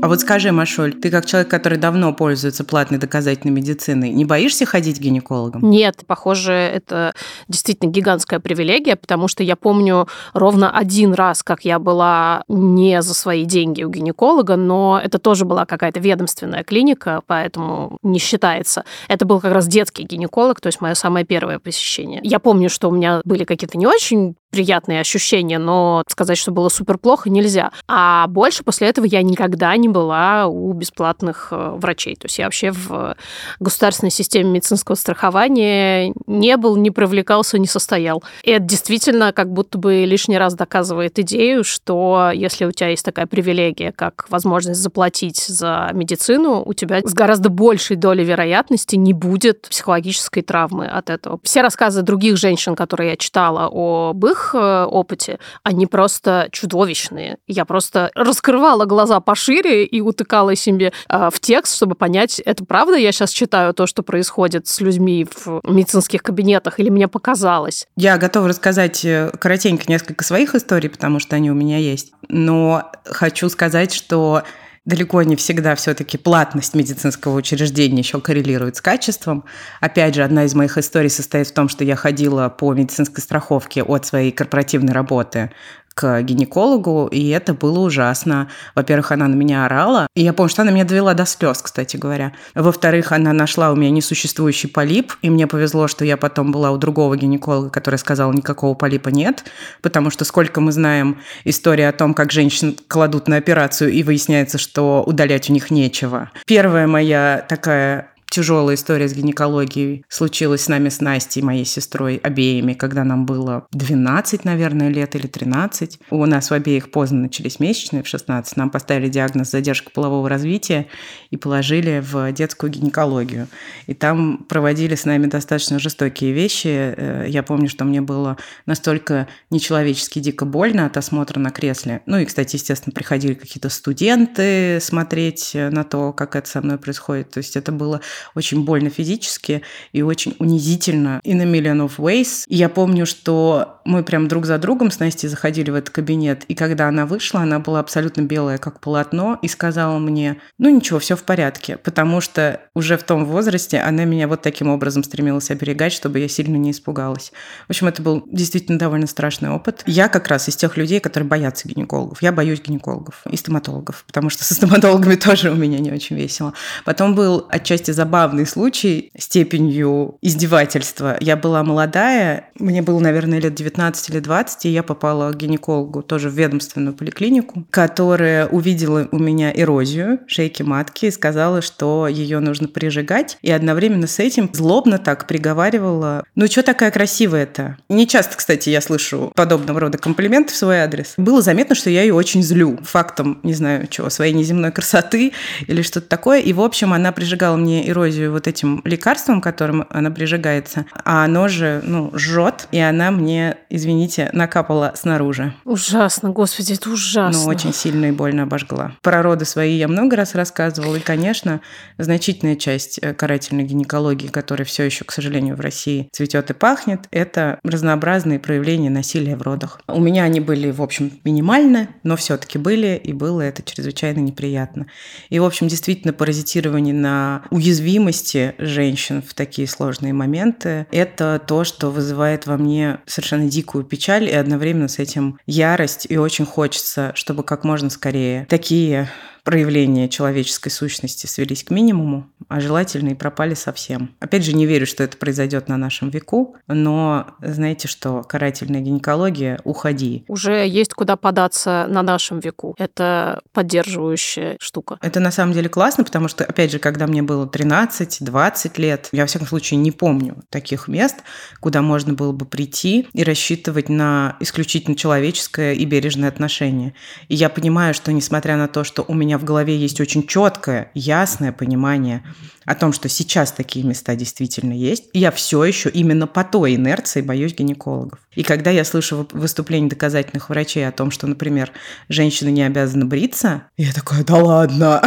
[0.01, 4.65] А вот скажи, Машоль, ты как человек, который давно пользуется платной доказательной медициной, не боишься
[4.65, 5.69] ходить к гинекологам?
[5.69, 7.13] Нет, похоже, это
[7.49, 13.13] действительно гигантская привилегия, потому что я помню ровно один раз, как я была не за
[13.13, 18.85] свои деньги у гинеколога, но это тоже была какая-то ведомственная клиника, поэтому не считается.
[19.09, 22.21] Это был как раз детский гинеколог, то есть мое самое первое посещение.
[22.23, 26.69] Я помню, что у меня были какие-то не очень приятные ощущения, но сказать, что было
[26.69, 27.71] супер плохо, нельзя.
[27.87, 32.15] А больше после этого я никогда не была у бесплатных э, врачей.
[32.15, 33.15] То есть я вообще в
[33.59, 38.23] государственной системе медицинского страхования не был, не привлекался, не состоял.
[38.43, 43.05] И это действительно как будто бы лишний раз доказывает идею, что если у тебя есть
[43.05, 49.13] такая привилегия, как возможность заплатить за медицину, у тебя с гораздо большей долей вероятности не
[49.13, 51.39] будет психологической травмы от этого.
[51.43, 57.37] Все рассказы других женщин, которые я читала об их э, опыте, они просто чудовищные.
[57.47, 62.95] Я просто раскрывала глаза пошире и утыкала себе э, в текст, чтобы понять, это правда
[62.95, 67.87] я сейчас читаю то, что происходит с людьми в медицинских кабинетах, или мне показалось?
[67.95, 72.13] Я готова рассказать э, коротенько несколько своих историй, потому что они у меня есть.
[72.27, 74.43] Но хочу сказать, что
[74.85, 79.45] далеко не всегда все-таки платность медицинского учреждения еще коррелирует с качеством.
[79.81, 83.83] Опять же, одна из моих историй состоит в том, что я ходила по медицинской страховке
[83.83, 85.51] от своей корпоративной работы
[85.99, 88.47] к гинекологу, и это было ужасно.
[88.73, 91.97] Во-первых, она на меня орала, и я помню, что она меня довела до слез, кстати
[91.97, 92.31] говоря.
[92.55, 96.77] Во-вторых, она нашла у меня несуществующий полип, и мне повезло, что я потом была у
[96.77, 99.43] другого гинеколога, который сказал, никакого полипа нет,
[99.81, 104.57] потому что сколько мы знаем истории о том, как женщин кладут на операцию, и выясняется,
[104.57, 106.31] что удалять у них нечего.
[106.45, 112.73] Первая моя такая тяжелая история с гинекологией случилась с нами с Настей, моей сестрой, обеими,
[112.73, 115.99] когда нам было 12, наверное, лет или 13.
[116.11, 118.55] У нас в обеих поздно начались месячные, в 16.
[118.57, 120.87] Нам поставили диагноз задержка полового развития
[121.31, 123.47] и положили в детскую гинекологию.
[123.87, 126.67] И там проводили с нами достаточно жестокие вещи.
[126.67, 132.01] Э, я помню, что мне было настолько нечеловечески дико больно от осмотра на кресле.
[132.05, 137.31] Ну и, кстати, естественно, приходили какие-то студенты смотреть на то, как это со мной происходит.
[137.31, 138.01] То есть это было
[138.35, 142.43] очень больно физически и очень унизительно in a million of ways.
[142.47, 146.43] И я помню, что мы прям друг за другом с Настей заходили в этот кабинет,
[146.47, 150.99] и когда она вышла, она была абсолютно белая, как полотно, и сказала мне, ну ничего,
[150.99, 155.49] все в порядке, потому что уже в том возрасте она меня вот таким образом стремилась
[155.51, 157.31] оберегать, чтобы я сильно не испугалась.
[157.67, 159.83] В общем, это был действительно довольно страшный опыт.
[159.85, 162.21] Я как раз из тех людей, которые боятся гинекологов.
[162.21, 166.53] Я боюсь гинекологов и стоматологов, потому что со стоматологами тоже у меня не очень весело.
[166.85, 171.15] Потом был отчасти забавный забавный случай степенью издевательства.
[171.19, 176.01] Я была молодая, мне было, наверное, лет 19 или 20, и я попала к гинекологу
[176.01, 182.39] тоже в ведомственную поликлинику, которая увидела у меня эрозию шейки матки и сказала, что ее
[182.39, 187.77] нужно прижигать, и одновременно с этим злобно так приговаривала, ну что такая красивая-то?
[187.89, 191.13] Не часто, кстати, я слышу подобного рода комплименты в свой адрес.
[191.17, 195.33] Было заметно, что я ее очень злю фактом, не знаю, чего, своей неземной красоты
[195.67, 199.85] или что-то такое, и, в общем, она прижигала мне эрозию эрозию вот этим лекарством, которым
[199.89, 205.53] она прижигается, а оно же, ну, жжет, и она мне, извините, накапала снаружи.
[205.65, 207.43] Ужасно, господи, это ужасно.
[207.43, 208.93] Ну, очень сильно и больно обожгла.
[209.01, 211.61] Про роды свои я много раз рассказывала, и, конечно,
[211.97, 217.01] значительная часть э, карательной гинекологии, которая все еще, к сожалению, в России цветет и пахнет,
[217.11, 219.81] это разнообразные проявления насилия в родах.
[219.87, 224.87] У меня они были, в общем, минимальны, но все-таки были, и было это чрезвычайно неприятно.
[225.29, 231.63] И, в общем, действительно, паразитирование на уязвимых уязвимости женщин в такие сложные моменты, это то,
[231.63, 236.05] что вызывает во мне совершенно дикую печаль и одновременно с этим ярость.
[236.07, 239.09] И очень хочется, чтобы как можно скорее такие
[239.49, 244.11] проявления человеческой сущности свелись к минимуму, а желательно и пропали совсем.
[244.19, 249.59] Опять же, не верю, что это произойдет на нашем веку, но знаете что, карательная гинекология,
[249.63, 250.23] уходи.
[250.27, 252.75] Уже есть куда податься на нашем веку.
[252.77, 254.99] Это поддерживающая штука.
[255.01, 259.23] Это на самом деле классно, потому что, опять же, когда мне было 13-20 лет, я,
[259.23, 261.23] во всяком случае, не помню таких мест,
[261.59, 266.93] куда можно было бы прийти и рассчитывать на исключительно человеческое и бережное отношение.
[267.29, 270.91] И я понимаю, что несмотря на то, что у меня в голове есть очень четкое,
[270.93, 272.23] ясное понимание
[272.69, 277.21] о том, что сейчас такие места действительно есть, я все еще именно по той инерции
[277.21, 278.19] боюсь гинекологов.
[278.35, 281.71] И когда я слышу выступления доказательных врачей о том, что, например,
[282.09, 285.01] женщина не обязана бриться, я такая, да ладно.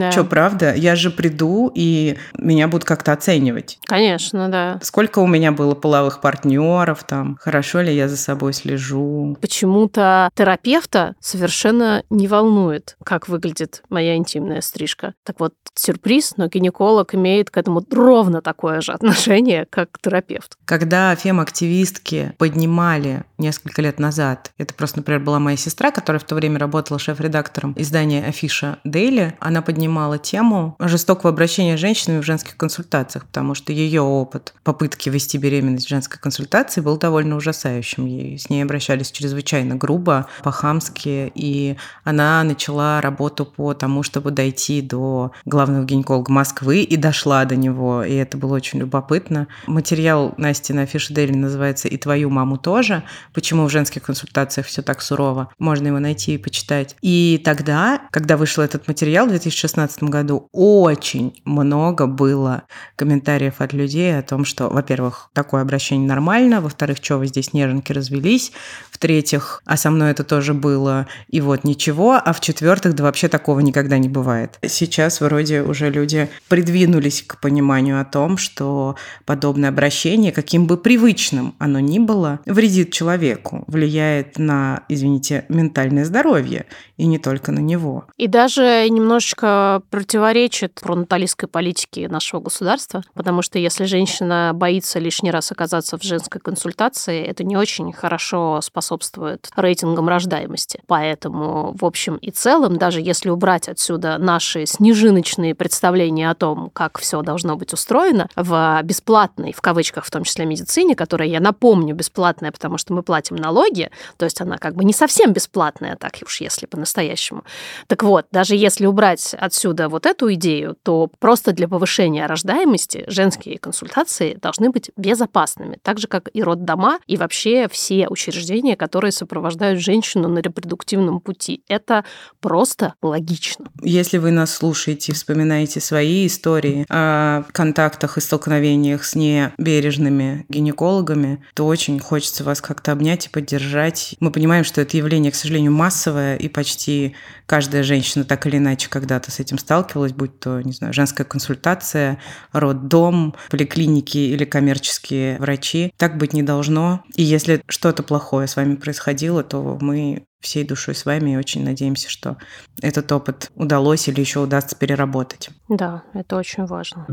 [0.00, 0.10] Да.
[0.10, 0.74] Что, правда?
[0.74, 3.78] Я же приду, и меня будут как-то оценивать.
[3.86, 4.80] Конечно, да.
[4.82, 9.36] Сколько у меня было половых партнеров там, хорошо ли я за собой слежу.
[9.40, 15.14] Почему-то терапевта совершенно не волнует, как выглядит моя интимная стрижка.
[15.24, 20.56] Так вот, сюрприз, но гинеколог имеет к этому ровно такое же отношение, как терапевт.
[20.64, 26.34] Когда фем-активистки поднимали несколько лет назад, это просто, например, была моя сестра, которая в то
[26.34, 32.56] время работала шеф-редактором издания Афиша Дейли, она поднимала тему жестокого обращения с женщинами в женских
[32.56, 38.06] консультациях, потому что ее опыт попытки вести беременность в женской консультации был довольно ужасающим.
[38.06, 44.82] И с ней обращались чрезвычайно грубо, по-хамски, и она начала работу по тому, чтобы дойти
[44.82, 45.32] до
[45.66, 49.48] главного гинеколога Москвы, и дошла до него, и это было очень любопытно.
[49.66, 53.02] Материал Насти на Афише Дейли называется «И твою маму тоже»,
[53.34, 55.48] почему в женских консультациях все так сурово.
[55.58, 56.94] Можно его найти и почитать.
[57.02, 62.62] И тогда, когда вышел этот материал в 2016 году, очень много было
[62.94, 67.90] комментариев от людей о том, что, во-первых, такое обращение нормально, во-вторых, что вы здесь неженки
[67.90, 68.52] развелись,
[68.92, 73.58] в-третьих, а со мной это тоже было, и вот ничего, а в-четвертых, да вообще такого
[73.58, 74.58] никогда не бывает.
[74.64, 81.54] Сейчас вроде уже люди придвинулись к пониманию о том, что подобное обращение, каким бы привычным
[81.58, 86.66] оно ни было, вредит человеку, влияет на, извините, ментальное здоровье,
[86.96, 88.06] и не только на него.
[88.16, 95.52] И даже немножечко противоречит пронаталистской политике нашего государства, потому что если женщина боится лишний раз
[95.52, 100.80] оказаться в женской консультации, это не очень хорошо способствует рейтингам рождаемости.
[100.86, 106.98] Поэтому, в общем и целом, даже если убрать отсюда наши снежиночные представления о том, как
[106.98, 111.94] все должно быть устроено, в бесплатной, в кавычках, в том числе медицине, которая, я напомню,
[111.94, 116.14] бесплатная, потому что мы платим налоги, то есть она как бы не совсем бесплатная, так
[116.24, 117.44] уж если по-настоящему.
[117.86, 123.58] Так вот, даже если убрать отсюда вот эту идею, то просто для повышения рождаемости женские
[123.58, 129.80] консультации должны быть безопасными, так же, как и роддома и вообще все учреждения, которые сопровождают
[129.80, 131.62] женщину на репродуктивном пути.
[131.68, 132.04] Это
[132.40, 133.66] просто логично.
[133.82, 135.35] Если вы нас слушаете и вспоминаете
[135.80, 143.26] свои истории о контактах и столкновениях с небережными гинекологами, то очень хочется вас как-то обнять
[143.26, 144.14] и поддержать.
[144.20, 147.14] Мы понимаем, что это явление, к сожалению, массовое, и почти
[147.46, 152.18] каждая женщина так или иначе когда-то с этим сталкивалась, будь то, не знаю, женская консультация,
[152.52, 155.92] роддом, поликлиники или коммерческие врачи.
[155.96, 157.02] Так быть не должно.
[157.14, 161.64] И если что-то плохое с вами происходило, то мы всей душой с вами и очень
[161.64, 162.36] надеемся, что
[162.82, 165.50] этот опыт удалось или еще удастся переработать.
[165.68, 167.06] Да, это очень важно.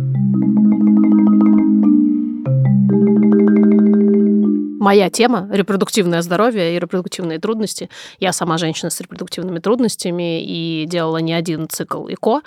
[4.84, 7.90] моя тема– репродуктивное здоровье и репродуктивные трудности.
[8.20, 12.42] Я сама женщина с репродуктивными трудностями и делала не один цикл ЭКО.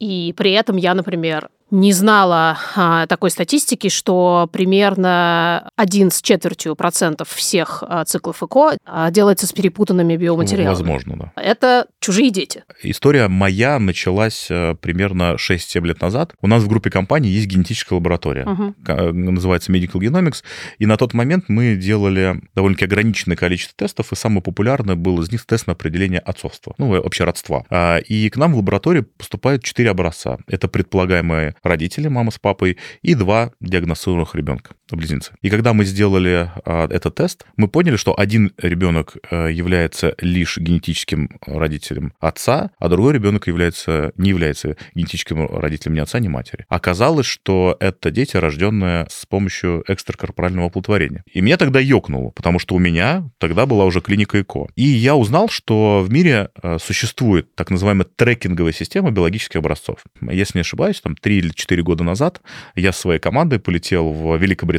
[0.00, 6.76] И при этом я, например, не знала а, такой статистики, что примерно один с четвертью
[6.76, 10.74] процентов всех а, циклов ЭКО а, делается с перепутанными биоматериалами.
[10.74, 11.42] Возможно, да.
[11.42, 12.62] Это чужие дети.
[12.82, 16.34] История моя началась а, примерно 6-7 лет назад.
[16.40, 18.74] У нас в группе компаний есть генетическая лаборатория, угу.
[19.12, 20.44] называется Medical Genomics,
[20.78, 25.32] и на тот момент мы делали довольно-таки ограниченное количество тестов, и самый популярный был из
[25.32, 27.64] них тест на определение отцовства, ну, вообще родства.
[27.70, 30.38] А, и к нам в лабораторию поступают 4 образца.
[30.46, 35.32] Это предполагаемые родители, мама с папой, и два диагностированных ребенка, близнецы.
[35.42, 40.58] И когда мы сделали а, этот тест, мы поняли, что один ребенок а, является лишь
[40.58, 46.66] генетическим родителем отца, а другой ребенок является, не является генетическим родителем ни отца, ни матери.
[46.68, 51.24] Оказалось, что это дети, рожденные с помощью экстракорпорального оплодотворения.
[51.32, 54.68] И меня тогда ёкнуло, потому что у меня тогда была уже клиника ЭКО.
[54.76, 59.98] И я узнал, что в мире а, существует так называемая трекинговая система биологических образцов.
[60.20, 62.40] Если не ошибаюсь, там 3 или 4 года назад
[62.74, 64.75] я с своей командой полетел в Великобританию,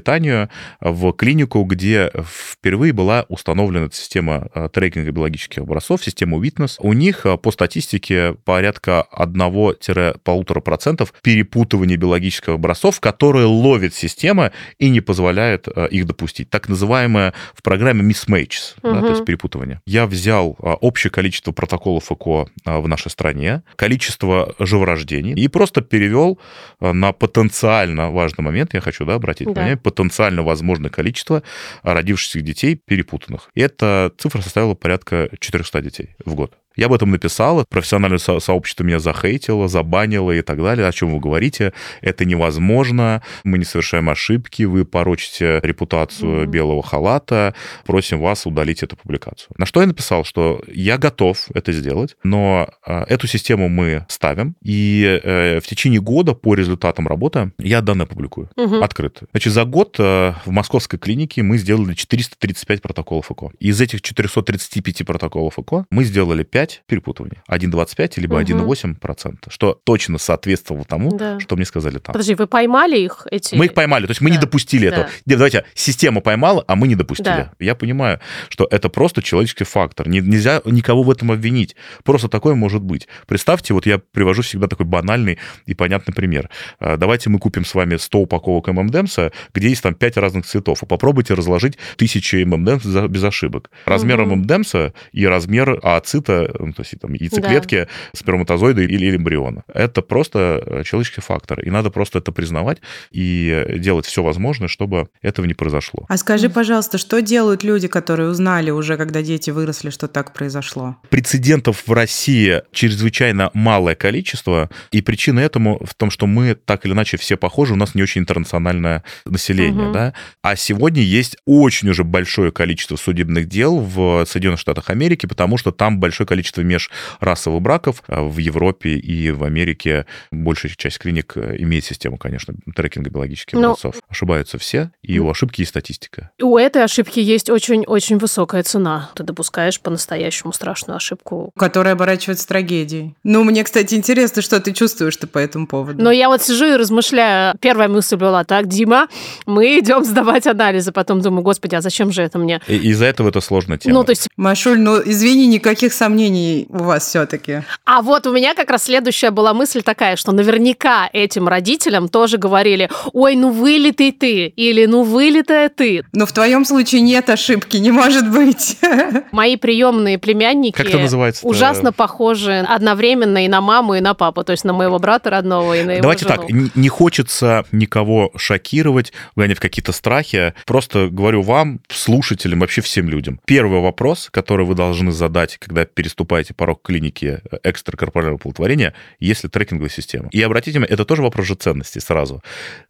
[0.80, 6.76] в клинику, где впервые была установлена эта система э, трекинга биологических образцов, система Witness.
[6.80, 15.02] У них э, по статистике порядка 1-1,5% перепутывания биологических образцов, которые ловит система и не
[15.02, 16.50] позволяет э, их допустить.
[16.50, 18.94] Так называемое в программе mismatches, угу.
[18.94, 19.82] да, то есть перепутывание.
[19.86, 26.40] Я взял общее количество протоколов ЭКО в нашей стране, количество живорождений и просто перевел
[26.80, 29.54] на потенциально важный момент, я хочу да, обратить да.
[29.54, 31.44] внимание, потенциально возможное количество
[31.82, 33.50] родившихся детей перепутанных.
[33.56, 36.58] И эта цифра составила порядка 400 детей в год.
[36.78, 40.88] Я об этом написал, профессиональное со- сообщество меня захейтило, забанило и так далее.
[40.88, 41.74] О чем вы говорите?
[42.02, 46.46] Это невозможно, мы не совершаем ошибки, вы порочите репутацию mm-hmm.
[46.46, 49.50] белого халата, просим вас удалить эту публикацию.
[49.58, 54.56] На что я написал, что я готов это сделать, но э, эту систему мы ставим,
[54.64, 58.84] и э, в течение года по результатам работы я данные публикую mm-hmm.
[58.84, 59.26] открыто.
[59.32, 63.52] Значит, за год э, в московской клинике мы сделали 435 протоколов ЭКО.
[63.60, 68.44] Из этих 435 протоколов ЭКО мы сделали 5 1,25 перепутывание, 1,25 либо Мгм.
[68.44, 71.40] 1,8%, что точно соответствовало тому, Да.
[71.40, 72.14] что мне сказали там.
[72.14, 73.56] Подожди, вы поймали их, эти...
[73.56, 74.96] Мы их поймали, то есть мы не Да, допустили да.
[74.96, 75.06] этого.
[75.26, 77.28] Нет, давайте, система поймала, а мы не допустили.
[77.28, 77.52] Да.
[77.60, 80.08] Я понимаю, что это просто человеческий фактор.
[80.08, 81.76] Не- Нельзя никого в этом обвинить.
[82.04, 83.08] Просто такое может быть.
[83.28, 86.50] Представьте, вот я привожу всегда такой банальный и понятный пример.
[86.80, 90.84] А, Давайте мы купим с вами 100 упаковок ММДМСа, где есть там 5 разных цветов,
[90.84, 93.70] и попробуйте разложить тысячи ММДМС без ошибок.
[93.86, 94.18] Размер.
[94.26, 99.64] ММДМСа и размер ооцита, ну, то есть там яйцеклетки, сперматозоида или, или эмбриона.
[99.74, 102.80] Это просто э, человеческий фактор, и надо просто это признавать
[103.12, 106.06] и делать все возможное, чтобы этого не произошло.
[106.10, 110.98] А скажи, пожалуйста, что делают люди, которые узнали уже, когда дети выросли, что так произошло?
[111.10, 116.94] Прецедентов в России чрезвычайно малое количество, и причина этому в том, что мы так или
[116.94, 119.92] иначе все похожи, у нас не очень интернациональное население, Мгм.
[119.94, 120.14] да.
[120.42, 125.72] А сегодня есть очень уже большое количество судебных дел в Соединенных Штатах Америки, потому что
[125.72, 128.04] там большое количество межрасовых браков.
[128.08, 133.58] А В Европе и в Америке большая часть клиник э, имеет систему, конечно, трекинга биологических
[133.58, 133.96] Ну, образцов.
[134.10, 136.32] Ошибаются все, и у ошибки есть статистика.
[136.42, 139.10] У этой ошибки есть очень-очень высокая цена.
[139.16, 141.52] Ты допускаешь по-настоящему страшную ошибку.
[141.58, 143.16] Которая оборачивается трагедией.
[143.24, 146.04] Ну, мне, кстати, интересно, что ты чувствуешь ты по этому поводу.
[146.04, 147.56] Но я вот сижу и размышляю.
[147.60, 149.08] Первая мысль была, так, Дима,
[149.46, 150.92] мы идем сдавать анализы.
[150.92, 152.62] Потом думаю, господи, а зачем же это мне?
[152.68, 153.96] И из-за этого это сложная тема.
[153.96, 156.27] Ну, то есть, Машуль, ну, извини, никаких сомнений
[156.70, 157.64] у вас все-таки.
[157.86, 162.38] а вот у меня как раз следующая была мысль такая, что наверняка этим родителям тоже
[162.38, 166.06] говорили, ой, ну вылитый ты, или ну вылитая ты.
[166.14, 168.78] Но в твоем случае нет ошибки, не может быть.
[169.32, 171.46] Мои приемные племянники Как это называется?
[171.48, 175.78] ужасно похожи одновременно и на маму, и на папу, то есть на моего брата родного,
[175.78, 176.38] и на его Давайте жену.
[176.38, 180.54] так, не, не хочется никого шокировать, гонять в какие-то страхи.
[180.66, 183.40] Просто говорю вам, слушателям, вообще всем людям.
[183.46, 189.90] Первый вопрос, который вы должны задать, когда переступаете порог клиники экстракорпорального оплодотворения, есть ли трекинговая
[189.90, 190.30] система.
[190.32, 192.42] И обратите внимание, это тоже вопрос же ценности сразу.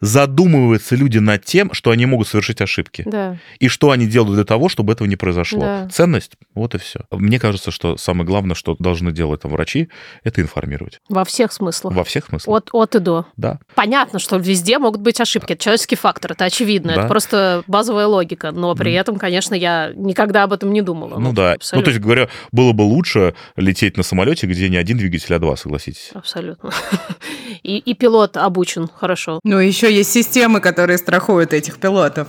[0.02, 3.04] Задумываются люди над тем, что они могут совершить ошибки.
[3.06, 3.38] Да.
[3.60, 5.60] И что они делают для того, чтобы этого не произошло.
[5.60, 5.90] Да.
[5.90, 7.02] Ценность, вот и все.
[7.12, 9.90] Мне кажется, что самое главное, что должны делать там врачи,
[10.24, 11.00] это информировать.
[11.10, 11.94] Во всех смыслах.
[11.94, 12.58] Во всех смыслах.
[12.58, 13.26] От, от и до.
[13.38, 13.60] Да.
[13.76, 15.54] Понятно, что везде могут быть ошибки.
[15.54, 16.94] Это человеческий фактор, это очевидно.
[16.94, 17.02] Да.
[17.02, 18.52] Это просто базовая логика.
[18.52, 21.20] Но при этом, конечно, я никогда об этом не думала.
[21.20, 21.50] Ну да.
[21.50, 21.86] Ну, абсолютно.
[21.86, 23.17] то есть, говоря, было бы лучше
[23.56, 26.12] лететь на самолете, где не один двигатель, а два, согласитесь.
[26.14, 26.72] Абсолютно.
[27.64, 29.40] И, и пилот обучен хорошо.
[29.44, 32.28] Ну, еще есть системы, которые страхуют этих пилотов.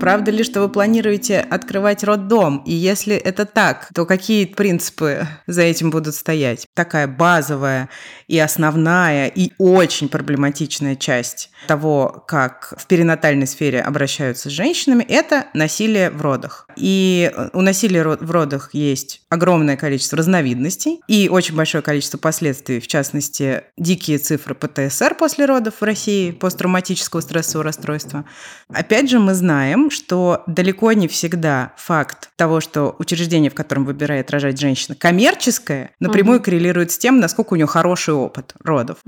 [0.00, 2.62] Правда ли, что вы планируете открывать роддом?
[2.66, 6.66] И если это так, то какие принципы за этим будут стоять?
[6.74, 7.88] Такая базовая
[8.28, 15.46] и основная, и очень проблематичная часть того, как в перинатальной сфере обращаются с женщинами, это
[15.54, 16.66] насилие в родах.
[16.76, 22.86] И у насилия в родах есть огромное количество разновидностей и очень большое количество последствий, в
[22.86, 28.24] частности, дикие цифры ПТСР после родов в России, посттравматического стрессового расстройства.
[28.68, 34.30] Опять же, мы знаем, что далеко не всегда факт того, что учреждение, в котором выбирает
[34.30, 36.44] рожать женщина, коммерческое, напрямую Мгм.
[36.44, 38.98] коррелирует с тем, насколько у нее хороший опыт родов.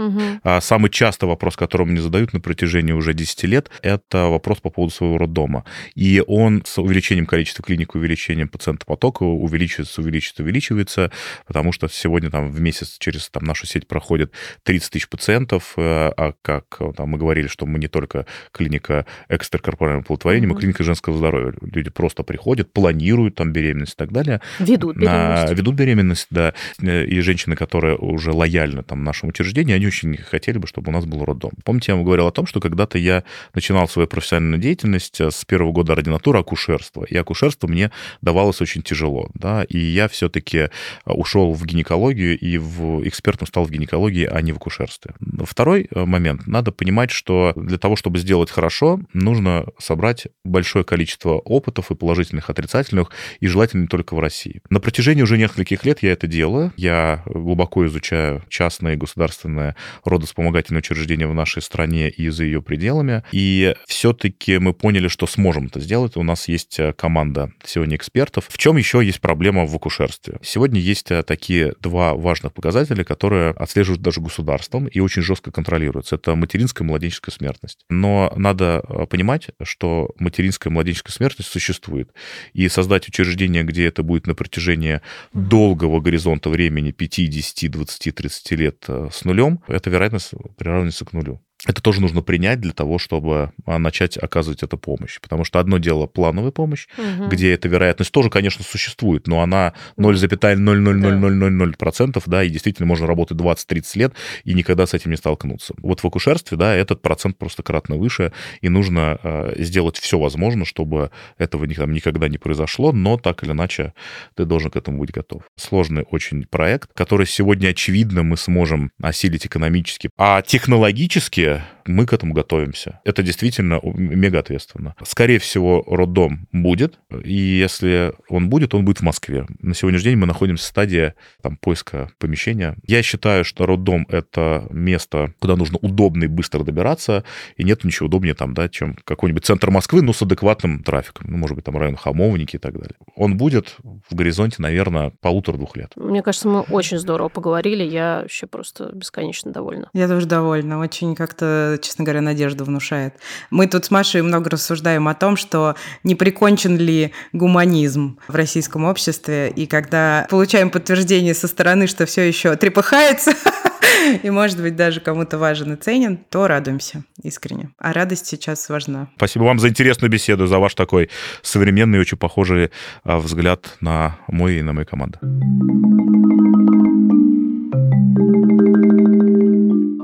[0.43, 4.71] А самый частый вопрос, который мне задают на протяжении уже 10 лет, это вопрос по
[4.71, 5.65] поводу своего роддома.
[5.95, 11.13] И он с увеличением количества клиник, увеличением пациентопотока увеличивается, увеличивается, увеличивается,
[11.47, 14.33] потому что сегодня там в месяц через там, нашу сеть проходит
[14.65, 16.65] 30 тысяч пациентов, э, а как
[16.97, 20.61] там, мы говорили, что мы не только клиника экстракорпорального оплодотворения, мы Мгм.
[20.71, 21.53] Клиника женского здоровья.
[21.61, 24.41] Люди просто приходят, планируют там беременность и так далее.
[24.59, 25.53] Ведут на- беременность.
[25.59, 26.55] ведут беременность, да.
[26.83, 30.93] Э, И женщины, которые уже лояльны там нашему учреждению, они очень хотели бы, чтобы у
[30.93, 31.51] нас был роддом.
[31.65, 35.45] Помните, я вам говорил о том, что когда-то я начинал свою профессиональную деятельность э, с
[35.45, 37.05] первого года ординатуры акушерства.
[37.05, 37.91] И акушерство мне
[38.23, 39.65] давалось очень тяжело, да.
[39.65, 40.69] И я все-таки
[41.07, 45.15] ушел в гинекологию и в экспертом стал в гинекологии, а не в акушерстве.
[45.45, 46.47] Второй э, момент.
[46.47, 52.51] Надо понимать, что для того, чтобы сделать хорошо, нужно собрать большое количество опытов и положительных,
[52.51, 54.61] отрицательных, и желательно не только в России.
[54.71, 56.73] На протяжении уже нескольких лет я это делаю.
[56.77, 63.23] Я глубоко изучаю частные государственные родоспомогательные учреждения в нашей стране и за ее пределами.
[63.33, 66.17] И все-таки мы поняли, что сможем это сделать.
[66.17, 68.47] У нас есть э, команда сегодня экспертов.
[68.49, 70.39] В чем еще есть проблема в акушерстве?
[70.43, 76.17] Сегодня есть э, такие два важных показателя, которые отслеживают даже государством и очень жестко контролируются.
[76.17, 77.85] Это материнская и младенческая смертность.
[77.89, 82.13] Но надо э, понимать, что материнская и младенческая смертность существует.
[82.53, 85.01] И создать учреждение, где это будет на протяжении
[85.33, 91.13] долгого горизонта времени 5, 10, 20, 30 лет э, с нулем, эта вероятность приравнивается к
[91.13, 91.41] нулю.
[91.67, 95.21] Это тоже нужно принять для того, чтобы а, начать оказывать эту помощь.
[95.21, 97.29] Потому что одно дело плановая помощь, угу.
[97.29, 103.83] где эта вероятность тоже, конечно, существует, но она 0,00000%, да, и действительно можно работать 20-30
[103.95, 105.75] лет и никогда с этим не столкнуться.
[105.79, 110.65] Вот в акушерстве, да, этот процент просто кратно выше, и нужно э, сделать все возможное,
[110.65, 113.95] чтобы этого там, никогда не произошло, но так или иначе
[114.35, 115.43] ты должен к этому быть готов.
[115.57, 121.80] Сложный очень проект, который сегодня, очевидно, мы сможем осилить экономически, а технологически ya.
[121.87, 123.01] Мы к этому готовимся.
[123.05, 124.95] Это действительно мега ответственно.
[125.05, 129.47] Скорее всего, роддом будет, и если он будет, он будет в Москве.
[129.61, 132.77] На сегодняшний день мы находимся в стадии там, поиска помещения.
[132.87, 137.25] Я считаю, что роддом— это место, куда нужно удобно и быстро добираться,
[137.57, 141.31] и нет ничего удобнее там, да, чем какой-нибудь центр Москвы, но с адекватным трафиком.
[141.31, 142.97] Ну, может быть, там район Хамовники и так далее.
[143.15, 143.77] Он будет
[144.09, 145.93] в горизонте, наверное, полутора-двух лет.
[145.97, 147.85] Мне кажется, мы очень здорово поговорили.
[147.85, 149.89] Я вообще просто бесконечно довольна.
[149.93, 150.79] Я тоже довольна.
[150.81, 153.15] Очень как-то честно говоря, надежду внушает.
[153.51, 158.85] Мы тут с Машей много рассуждаем о том, что не прикончен ли гуманизм в российском
[158.85, 163.33] обществе, и когда получаем подтверждение со стороны, что все еще трепыхается,
[164.23, 167.71] и, может быть, даже кому-то важен и ценен, то радуемся искренне.
[167.79, 169.09] А радость сейчас важна.
[169.17, 171.11] Спасибо вам за интересную беседу, за ваш такой
[171.43, 172.71] современный, очень похожий
[173.05, 175.19] а, взгляд на мой и на мою команду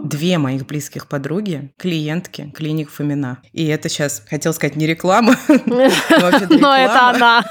[0.09, 3.39] две моих близких подруги, клиентки клиник Фомина.
[3.53, 5.37] И это сейчас, хотел сказать, не реклама,
[5.67, 7.45] но это она.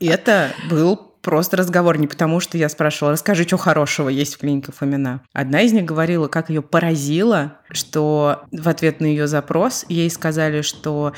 [0.00, 4.70] Это был просто разговор, не потому что я спрашивала, расскажи, что хорошего есть в клинике
[4.70, 5.22] Фомина.
[5.32, 10.62] Одна из них говорила, как ее поразило, что в ответ на ее запрос ей сказали,
[10.62, 11.14] что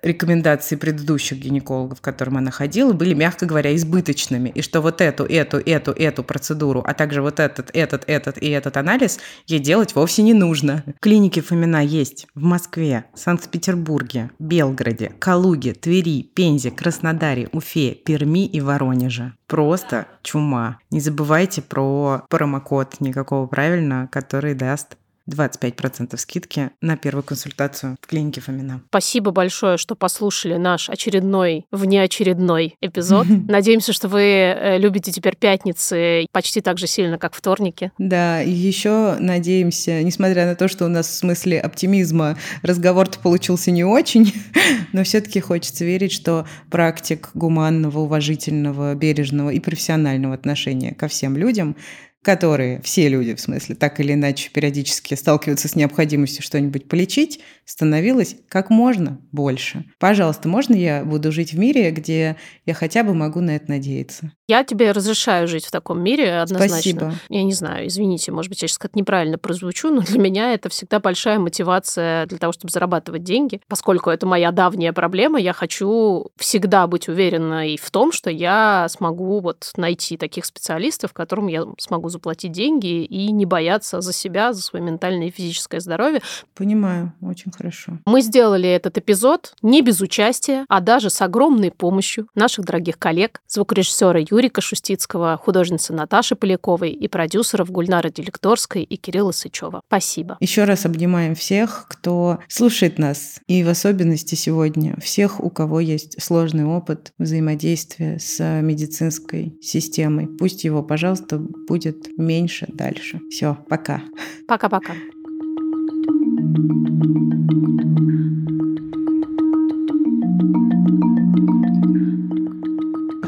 [0.00, 5.24] рекомендации предыдущих гинекологов, к которым она ходила, были, мягко говоря, избыточными, и что вот эту,
[5.24, 9.96] эту, эту, эту процедуру, а также вот этот, этот, этот и этот анализ ей делать
[9.96, 10.84] вовсе не нужно.
[11.00, 19.32] Клиники Фомина есть в Москве, Санкт-Петербурге, Белграде, Калуге, Твери, Пензе, Краснодаре, Уфе, Перми и Воронеже
[19.48, 20.78] просто чума.
[20.90, 24.96] Не забывайте про промокод никакого правильно, который даст
[25.28, 28.82] 25% скидки на первую консультацию в клинике Фомина.
[28.88, 33.26] Спасибо большое, что послушали наш очередной, внеочередной эпизод.
[33.48, 37.92] Надеемся, что вы э, любите теперь пятницы почти так же сильно, как вторники.
[37.98, 43.70] Да, и еще надеемся, несмотря на то, что у нас в смысле оптимизма разговор-то получился
[43.70, 44.32] не очень,
[44.92, 51.76] но все-таки хочется верить, что практик гуманного, уважительного, бережного и профессионального отношения ко всем людям
[52.22, 58.36] которые, все люди, в смысле, так или иначе периодически сталкиваются с необходимостью что-нибудь полечить, становилось
[58.48, 59.84] как можно больше.
[59.98, 64.32] Пожалуйста, можно я буду жить в мире, где я хотя бы могу на это надеяться?
[64.48, 66.78] Я тебе разрешаю жить в таком мире однозначно.
[66.78, 67.14] Спасибо.
[67.28, 70.70] Я не знаю, извините, может быть, я сейчас как-то неправильно прозвучу, но для меня это
[70.70, 73.60] всегда большая мотивация для того, чтобы зарабатывать деньги.
[73.68, 79.40] Поскольку это моя давняя проблема, я хочу всегда быть уверенной в том, что я смогу
[79.40, 84.62] вот найти таких специалистов, которым я смогу заплатить деньги и не бояться за себя, за
[84.62, 86.22] свое ментальное и физическое здоровье.
[86.54, 87.98] Понимаю, очень хорошо.
[88.06, 93.42] Мы сделали этот эпизод не без участия, а даже с огромной помощью наших дорогих коллег,
[93.46, 99.82] звукорежиссера Юрика Шустицкого, художницы Наташи Поляковой и продюсеров Гульнары Делекторской и Кирилла Сычева.
[99.88, 100.36] Спасибо.
[100.38, 106.22] Еще раз обнимаем всех, кто слушает нас, и в особенности сегодня всех, у кого есть
[106.22, 110.28] сложный опыт взаимодействия с медицинской системой.
[110.28, 113.20] Пусть его, пожалуйста, будет меньше дальше.
[113.30, 114.02] Все, пока.
[114.46, 114.94] Пока-пока.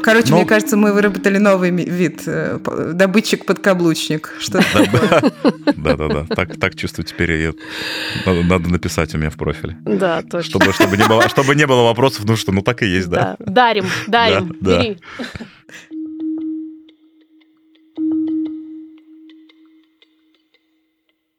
[0.01, 0.37] Короче, Но...
[0.37, 2.59] мне кажется, мы выработали новый вид э,
[2.93, 4.33] добытчик-подкаблучник.
[4.39, 4.59] Что
[5.75, 7.53] Да-да-да, так, так чувствую теперь.
[8.25, 9.77] Надо, надо написать у меня в профиле.
[9.81, 10.49] Да, точно.
[10.49, 13.35] Чтобы, чтобы, не, было, чтобы не было вопросов, ну что, ну так и есть, да.
[13.39, 13.51] да.
[13.51, 14.97] Дарим, дарим, да, бери.
[15.17, 15.25] Да.